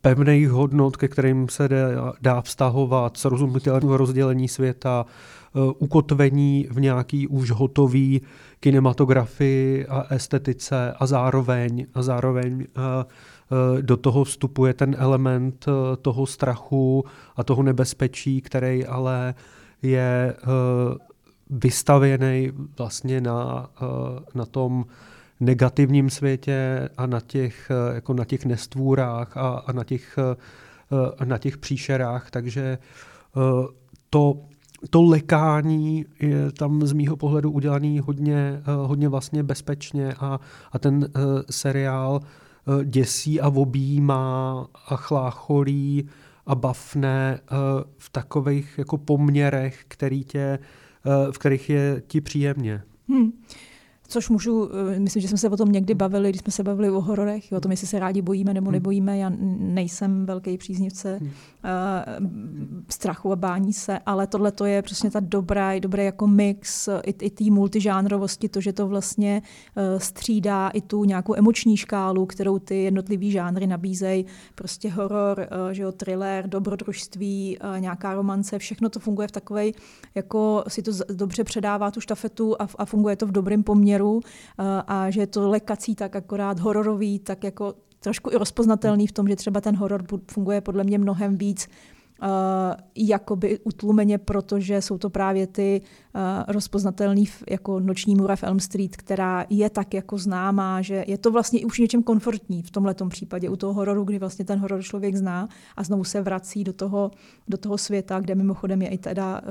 pevných 0.00 0.50
hodnot, 0.50 0.96
ke 0.96 1.08
kterým 1.08 1.48
se 1.48 1.68
dá, 1.68 2.12
dá 2.20 2.40
vztahovat, 2.40 3.16
srozumitelného 3.16 3.96
rozdělení 3.96 4.48
světa, 4.48 5.06
ukotvení 5.78 6.66
v 6.70 6.80
nějaký 6.80 7.28
už 7.28 7.50
hotový 7.50 8.20
kinematografii 8.60 9.86
a 9.86 10.14
estetice 10.14 10.94
a 10.98 11.06
zároveň, 11.06 11.86
a 11.94 12.02
zároveň 12.02 12.66
do 13.80 13.96
toho 13.96 14.24
vstupuje 14.24 14.74
ten 14.74 14.96
element 14.98 15.66
toho 16.02 16.26
strachu 16.26 17.04
a 17.36 17.44
toho 17.44 17.62
nebezpečí, 17.62 18.40
který 18.40 18.86
ale 18.86 19.34
je 19.82 20.34
vystavěný 21.50 22.52
vlastně 22.78 23.20
na, 23.20 23.70
na 24.34 24.46
tom 24.46 24.84
negativním 25.40 26.10
světě 26.10 26.88
a 26.96 27.06
na 27.06 27.20
těch, 27.20 27.70
eh, 27.70 27.94
jako 27.94 28.14
na 28.14 28.24
těch 28.24 28.46
nestvůrách 28.46 29.36
a, 29.36 29.48
a 29.48 29.72
na, 29.72 29.84
těch, 29.84 30.18
eh, 31.20 31.24
na 31.24 31.38
těch 31.38 31.58
příšerách, 31.58 32.30
takže 32.30 32.78
eh, 33.36 33.40
to, 34.10 34.40
to 34.90 35.02
lekání 35.02 36.04
je 36.20 36.52
tam 36.52 36.86
z 36.86 36.92
mýho 36.92 37.16
pohledu 37.16 37.50
udělaný 37.50 38.00
hodně, 38.00 38.62
hodně 38.86 39.08
vlastně 39.08 39.42
bezpečně 39.42 40.14
a, 40.14 40.40
a 40.72 40.78
ten 40.78 41.08
seriál 41.50 42.20
děsí 42.84 43.40
a 43.40 43.48
objímá 43.48 44.66
a 44.88 44.96
chlácholí 44.96 46.08
a 46.46 46.54
bafne 46.54 47.40
v 47.98 48.10
takových 48.10 48.78
jako 48.78 48.98
poměrech, 48.98 49.84
který 49.88 50.24
tě, 50.24 50.58
v 51.30 51.38
kterých 51.38 51.70
je 51.70 52.02
ti 52.06 52.20
příjemně. 52.20 52.82
Hmm 53.08 53.32
což 54.10 54.28
můžu, 54.28 54.70
eh, 54.94 55.00
myslím, 55.00 55.22
že 55.22 55.28
jsme 55.28 55.38
se 55.38 55.48
o 55.48 55.56
tom 55.56 55.72
někdy 55.72 55.94
bavili, 55.94 56.28
když 56.28 56.40
jsme 56.40 56.52
se 56.52 56.62
bavili 56.62 56.90
o 56.90 57.00
hororech, 57.00 57.44
o 57.56 57.60
tom, 57.60 57.70
jestli 57.70 57.86
se 57.86 57.98
rádi 57.98 58.22
bojíme 58.22 58.54
nebo 58.54 58.66
hmm. 58.66 58.72
nebojíme. 58.72 59.18
Já 59.18 59.32
nejsem 59.58 60.26
velký 60.26 60.58
příznivce 60.58 61.18
uh, 61.20 61.28
strachu 62.88 63.32
a 63.32 63.36
bání 63.36 63.72
se, 63.72 63.98
ale 64.06 64.26
tohle 64.26 64.52
to 64.52 64.64
je 64.64 64.82
přesně 64.82 65.10
ta 65.10 65.20
dobrá, 65.20 65.78
dobrý 65.78 66.04
jako 66.04 66.26
mix 66.26 66.88
i, 67.04 67.14
i 67.26 67.30
té 67.30 67.44
multižánrovosti, 67.44 68.48
to, 68.48 68.60
že 68.60 68.72
to 68.72 68.88
vlastně 68.88 69.42
uh, 69.76 69.98
střídá 69.98 70.68
i 70.68 70.80
tu 70.80 71.04
nějakou 71.04 71.34
emoční 71.36 71.76
škálu, 71.76 72.26
kterou 72.26 72.58
ty 72.58 72.82
jednotlivý 72.82 73.30
žánry 73.30 73.66
nabízejí. 73.66 74.26
Prostě 74.54 74.90
horor, 74.90 75.38
uh, 75.38 75.70
že 75.72 75.82
jo, 75.82 75.92
thriller, 75.92 76.48
dobrodružství, 76.48 77.58
uh, 77.58 77.80
nějaká 77.80 78.14
romance, 78.14 78.58
všechno 78.58 78.88
to 78.88 79.00
funguje 79.00 79.28
v 79.28 79.32
takové, 79.32 79.66
jako 80.14 80.64
si 80.68 80.82
to 80.82 80.92
dobře 81.12 81.44
předává 81.44 81.90
tu 81.90 82.00
štafetu 82.00 82.62
a, 82.62 82.66
a 82.78 82.84
funguje 82.84 83.16
to 83.16 83.26
v 83.26 83.32
dobrém 83.32 83.62
poměru 83.62 83.99
směru 84.00 84.20
eh, 84.58 84.82
a 84.86 85.10
že 85.10 85.20
je 85.20 85.26
to 85.26 85.48
lekací 85.48 85.94
tak 85.94 86.16
akorát 86.16 86.60
hororový, 86.60 87.18
tak 87.18 87.44
jako 87.44 87.74
trošku 88.00 88.30
i 88.30 88.36
rozpoznatelný 88.36 89.06
v 89.06 89.12
tom, 89.12 89.28
že 89.28 89.36
třeba 89.36 89.60
ten 89.60 89.76
horor 89.76 90.04
funguje 90.30 90.60
podle 90.60 90.84
mě 90.84 90.98
mnohem 90.98 91.36
víc 91.36 91.68
Uh, 92.22 92.28
jakoby 92.96 93.58
utlumeně, 93.64 94.18
protože 94.18 94.82
jsou 94.82 94.98
to 94.98 95.10
právě 95.10 95.46
ty 95.46 95.80
uh, 96.14 96.20
rozpoznatelný 96.48 97.28
jako 97.50 97.80
noční 97.80 98.14
můra 98.14 98.36
v 98.36 98.44
Elm 98.44 98.60
Street, 98.60 98.96
která 98.96 99.46
je 99.50 99.70
tak 99.70 99.94
jako 99.94 100.18
známá, 100.18 100.82
že 100.82 101.04
je 101.08 101.18
to 101.18 101.30
vlastně 101.30 101.66
už 101.66 101.78
něčem 101.78 102.02
komfortní 102.02 102.62
v 102.62 102.70
tomhle 102.70 102.94
případě 103.08 103.48
u 103.48 103.56
toho 103.56 103.72
hororu, 103.72 104.04
kdy 104.04 104.18
vlastně 104.18 104.44
ten 104.44 104.58
horor 104.58 104.82
člověk 104.82 105.16
zná 105.16 105.48
a 105.76 105.82
znovu 105.84 106.04
se 106.04 106.20
vrací 106.22 106.64
do 106.64 106.72
toho, 106.72 107.10
do 107.48 107.56
toho 107.56 107.78
světa, 107.78 108.20
kde 108.20 108.34
mimochodem 108.34 108.82
je 108.82 108.88
i 108.88 108.98
teda 108.98 109.40
uh, 109.40 109.46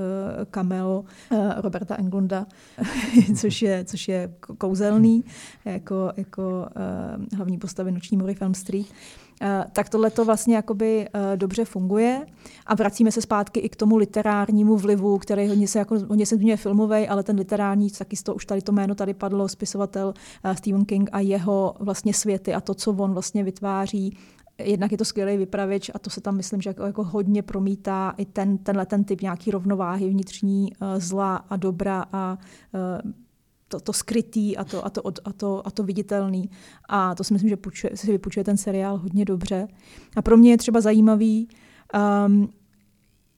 cameo 0.51 1.05
uh, 1.32 1.38
Roberta 1.58 1.95
Englunda, 1.95 2.45
což, 3.36 3.62
je, 3.62 3.86
což 3.86 4.08
je 4.08 4.34
kouzelný 4.58 5.23
jako, 5.65 6.12
jako 6.17 6.67
uh, 7.19 7.38
hlavní 7.38 7.58
postavy 7.58 7.91
noční 7.91 8.17
můry 8.17 8.36
v 8.36 8.41
Elm 8.41 8.53
Street. 8.53 8.88
Eh, 9.41 9.65
tak 9.73 9.89
tohle 9.89 10.12
to 10.12 10.25
vlastně 10.25 10.56
jakoby 10.56 11.08
eh, 11.13 11.38
dobře 11.38 11.65
funguje. 11.65 12.25
A 12.65 12.75
vracíme 12.75 13.12
se 13.12 13.21
zpátky 13.21 13.60
i 13.60 13.69
k 13.69 13.75
tomu 13.75 13.97
literárnímu 13.97 14.78
vlivu, 14.78 15.17
který 15.17 15.47
hodně 15.47 15.67
se, 15.67 15.80
jako, 15.80 15.99
hodně 15.99 16.25
se 16.25 16.36
zmiňuje 16.36 16.58
filmový, 16.58 17.08
ale 17.08 17.23
ten 17.23 17.36
literární, 17.36 17.89
taky 17.89 18.17
toho 18.23 18.36
už 18.36 18.45
tady 18.45 18.62
to 18.62 18.71
jméno 18.71 18.95
tady 18.95 19.13
padlo, 19.13 19.47
spisovatel 19.47 20.13
eh, 20.43 20.56
Stephen 20.56 20.86
King 20.86 21.10
a 21.12 21.19
jeho 21.19 21.75
vlastně 21.80 22.13
světy 22.13 22.54
a 22.54 22.62
to, 22.62 22.73
co 22.73 22.91
on 22.91 23.13
vlastně 23.13 23.43
vytváří, 23.43 24.17
Jednak 24.63 24.91
je 24.91 24.97
to 24.97 25.06
skvělý 25.06 25.38
vypravěč 25.38 25.91
a 25.93 25.99
to 25.99 26.10
se 26.10 26.21
tam 26.21 26.36
myslím, 26.36 26.62
že 26.62 26.69
jako, 26.69 26.84
jako 26.84 27.04
hodně 27.04 27.43
promítá 27.43 28.13
i 28.17 28.25
ten, 28.25 28.58
tenhle 28.58 28.86
ten 28.86 29.04
typ 29.04 29.21
nějaký 29.21 29.52
rovnováhy 29.52 30.10
vnitřní 30.10 30.71
zla 30.97 31.36
a 31.36 31.56
dobra 31.56 32.06
a 32.13 32.38
to, 33.69 33.79
to 33.79 33.93
skrytý 33.93 34.58
a 34.58 34.63
to, 34.63 34.86
a, 34.86 34.89
to, 34.89 35.01
a, 35.25 35.34
to, 35.34 35.67
a 35.67 35.71
to 35.71 35.84
viditelný. 35.84 36.49
A 36.89 37.15
to 37.15 37.23
si 37.23 37.34
myslím, 37.34 37.49
že 37.49 37.58
půjčuje, 37.58 37.97
si 37.97 38.12
vypučuje 38.12 38.43
ten 38.43 38.58
seriál 38.58 38.97
hodně 38.97 39.25
dobře. 39.25 39.67
A 40.15 40.21
pro 40.21 40.38
mě 40.38 40.51
je 40.51 40.58
třeba 40.58 40.82
zajímavý, 40.82 41.47
um, 42.27 42.49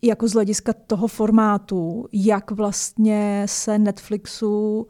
jako 0.01 0.27
z 0.27 0.33
hlediska 0.33 0.73
toho 0.73 1.07
formátu, 1.07 2.07
jak 2.13 2.51
vlastně 2.51 3.43
se 3.45 3.79
Netflixu 3.79 4.77
uh, 4.79 4.85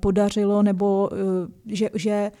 podařilo, 0.00 0.62
nebo 0.62 1.08
uh, 1.12 1.18
že, 1.66 1.90
že 1.94 2.32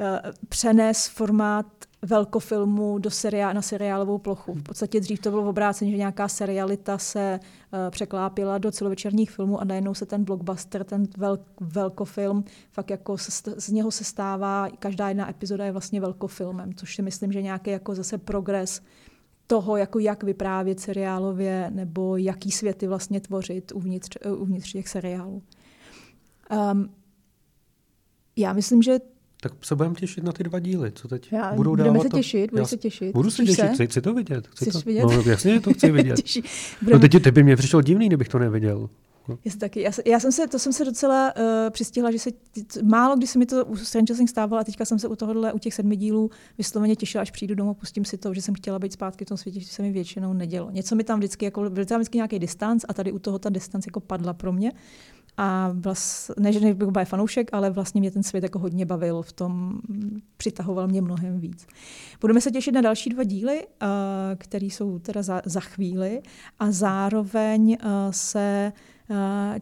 uh, 0.00 0.06
přenes 0.48 1.06
formát 1.06 1.66
velkofilmu 2.02 2.98
do 2.98 3.10
seriá, 3.10 3.52
na 3.52 3.62
seriálovou 3.62 4.18
plochu. 4.18 4.54
V 4.54 4.62
podstatě 4.62 5.00
dřív 5.00 5.20
to 5.20 5.30
bylo 5.30 5.42
v 5.42 5.48
obrácení, 5.48 5.90
že 5.90 5.96
nějaká 5.96 6.28
serialita 6.28 6.98
se 6.98 7.40
uh, 7.40 7.78
překlápila 7.90 8.58
do 8.58 8.70
celovečerních 8.70 9.30
filmů 9.30 9.60
a 9.60 9.64
najednou 9.64 9.94
se 9.94 10.06
ten 10.06 10.24
blockbuster, 10.24 10.84
ten 10.84 11.08
vel, 11.16 11.38
velkofilm, 11.60 12.44
fakt 12.70 12.90
jako 12.90 13.18
se, 13.18 13.54
z 13.56 13.68
něho 13.68 13.90
se 13.90 14.04
stává, 14.04 14.68
každá 14.78 15.08
jedna 15.08 15.30
epizoda 15.30 15.64
je 15.64 15.72
vlastně 15.72 16.00
velkofilmem, 16.00 16.74
což 16.74 16.94
si 16.94 17.02
myslím, 17.02 17.32
že 17.32 17.42
nějaký 17.42 17.70
jako 17.70 17.94
zase 17.94 18.18
progres 18.18 18.80
toho, 19.46 19.76
jako 19.76 19.98
jak 19.98 20.22
vyprávět 20.22 20.80
seriálově 20.80 21.70
nebo 21.74 22.16
jaký 22.16 22.50
světy 22.50 22.86
vlastně 22.86 23.20
tvořit 23.20 23.72
uvnitř, 23.72 24.16
uvnitř 24.36 24.72
těch 24.72 24.88
seriálů. 24.88 25.42
Um, 26.72 26.90
já 28.36 28.52
myslím, 28.52 28.82
že 28.82 28.98
tak 29.48 29.64
se 29.64 29.74
budeme 29.74 29.94
těšit 29.94 30.24
na 30.24 30.32
ty 30.32 30.44
dva 30.44 30.58
díly, 30.58 30.92
co 30.94 31.08
teď 31.08 31.32
Já, 31.32 31.52
budou 31.54 31.74
dávat. 31.74 31.92
Budeme 31.92 32.10
se 32.10 32.16
těšit, 32.16 32.50
budu 32.50 32.64
se 32.64 32.76
těšit. 32.76 33.12
Budu 33.12 33.30
se 33.30 33.44
těšit, 33.44 33.64
chci, 33.74 33.86
chci 33.86 34.00
to 34.00 34.14
vidět. 34.14 34.46
Chci 34.48 34.70
to, 34.70 34.80
vidět? 34.80 35.02
No 35.02 35.22
jasně, 35.26 35.60
to 35.60 35.72
chci 35.72 35.90
vidět. 35.92 36.20
no 36.92 36.98
teď 36.98 37.22
ty 37.22 37.30
by 37.30 37.42
mě 37.42 37.56
přišel 37.56 37.82
divný, 37.82 38.06
kdybych 38.06 38.28
to 38.28 38.38
neviděl. 38.38 38.88
Já, 39.28 39.52
taky. 39.58 39.82
Já, 39.82 39.90
já, 40.06 40.20
jsem 40.20 40.32
se, 40.32 40.48
to 40.48 40.58
jsem 40.58 40.72
se 40.72 40.84
docela 40.84 41.32
uh, 41.36 41.70
přistihla, 41.70 42.10
že 42.10 42.18
se 42.18 42.30
málo 42.82 43.16
kdy 43.16 43.26
se 43.26 43.38
mi 43.38 43.46
to 43.46 43.64
u 43.64 43.76
Stranger 43.76 44.16
Things 44.16 44.30
stávalo 44.30 44.60
a 44.60 44.64
teďka 44.64 44.84
jsem 44.84 44.98
se 44.98 45.08
u 45.08 45.16
tohohle, 45.16 45.52
u 45.52 45.58
těch 45.58 45.74
sedmi 45.74 45.96
dílů 45.96 46.30
vysloveně 46.58 46.96
těšila, 46.96 47.22
až 47.22 47.30
přijdu 47.30 47.54
domů, 47.54 47.74
pustím 47.74 48.04
si 48.04 48.18
to, 48.18 48.34
že 48.34 48.42
jsem 48.42 48.54
chtěla 48.54 48.78
být 48.78 48.92
zpátky 48.92 49.24
v 49.24 49.28
tom 49.28 49.36
světě, 49.36 49.60
že 49.60 49.66
se 49.66 49.82
mi 49.82 49.90
většinou 49.90 50.32
nedělo. 50.32 50.70
Něco 50.70 50.94
mi 50.94 51.04
tam 51.04 51.18
vždycky, 51.18 51.44
jako, 51.44 51.70
byl 51.70 51.84
tam 51.84 51.98
vždycky 51.98 52.18
nějaký 52.18 52.38
distanc 52.38 52.84
a 52.88 52.94
tady 52.94 53.12
u 53.12 53.18
toho 53.18 53.38
ta 53.38 53.48
distanc 53.48 53.86
jako 53.86 54.00
padla 54.00 54.32
pro 54.32 54.52
mě. 54.52 54.72
A 55.36 55.70
vlast, 55.74 56.30
ne, 56.38 56.52
že 56.52 56.60
bych 56.60 56.74
byl 56.74 57.04
fanoušek, 57.04 57.50
ale 57.52 57.70
vlastně 57.70 58.00
mě 58.00 58.10
ten 58.10 58.22
svět 58.22 58.42
jako 58.42 58.58
hodně 58.58 58.86
bavil 58.86 59.22
v 59.22 59.32
tom, 59.32 59.80
přitahoval 60.36 60.88
mě 60.88 61.02
mnohem 61.02 61.40
víc. 61.40 61.66
Budeme 62.20 62.40
se 62.40 62.50
těšit 62.50 62.74
na 62.74 62.80
další 62.80 63.10
dva 63.10 63.24
díly, 63.24 63.66
uh, 63.66 63.88
které 64.38 64.66
jsou 64.66 64.98
teda 64.98 65.22
za, 65.22 65.42
za 65.44 65.60
chvíli 65.60 66.22
a 66.58 66.70
zároveň 66.70 67.76
uh, 67.84 67.90
se 68.10 68.72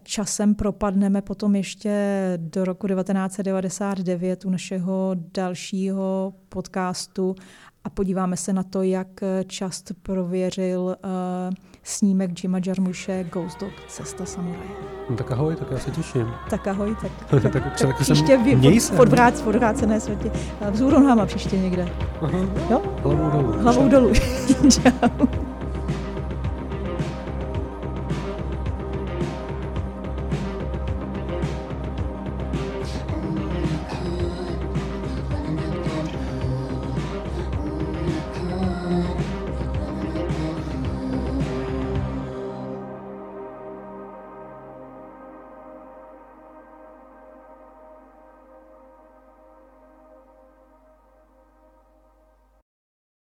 časem 0.03 0.55
propadneme 0.55 1.23
potom 1.23 1.57
ještě 1.57 1.93
do 2.37 2.65
roku 2.65 2.87
1999 2.87 4.45
u 4.45 4.51
našeho 4.51 5.17
dalšího 5.35 6.35
podcastu 6.49 7.35
a 7.85 7.91
podíváme 7.91 8.37
se 8.37 8.53
na 8.53 8.63
to, 8.63 8.83
jak 8.83 9.09
čast 9.47 9.93
prověřil 10.03 10.81
uh, 11.05 11.55
snímek 11.83 12.45
Jima 12.45 12.59
Jarmuše 12.67 13.25
Ghost 13.25 13.61
Dog 13.61 13.73
Cesta 13.89 14.25
samuraje. 14.25 14.71
No 15.11 15.17
tak 15.17 15.31
ahoj, 15.33 15.57
tak 15.57 15.71
já 15.71 15.79
se 15.79 15.91
těším. 15.91 16.31
Tak 16.51 16.67
ahoj, 16.67 16.97
tak, 17.03 17.43
tak, 17.43 17.53
tak, 17.53 17.79
tak 17.81 18.01
příště 18.01 18.37
v, 18.37 18.41
měj 18.41 18.81
se. 18.81 18.97
Podvrát, 18.97 19.43
podvrácené 19.43 20.01
světě. 20.01 20.31
Vzhůru 20.71 21.01
nohama 21.01 21.27
příště 21.27 21.59
někde. 21.59 21.89
Aha. 22.21 22.39
Jo? 22.71 22.83
Hlavou 23.03 23.31
dolů. 23.31 23.53
Hlavou 23.63 23.89
dolů. 23.89 24.13
Čau. 24.71 25.54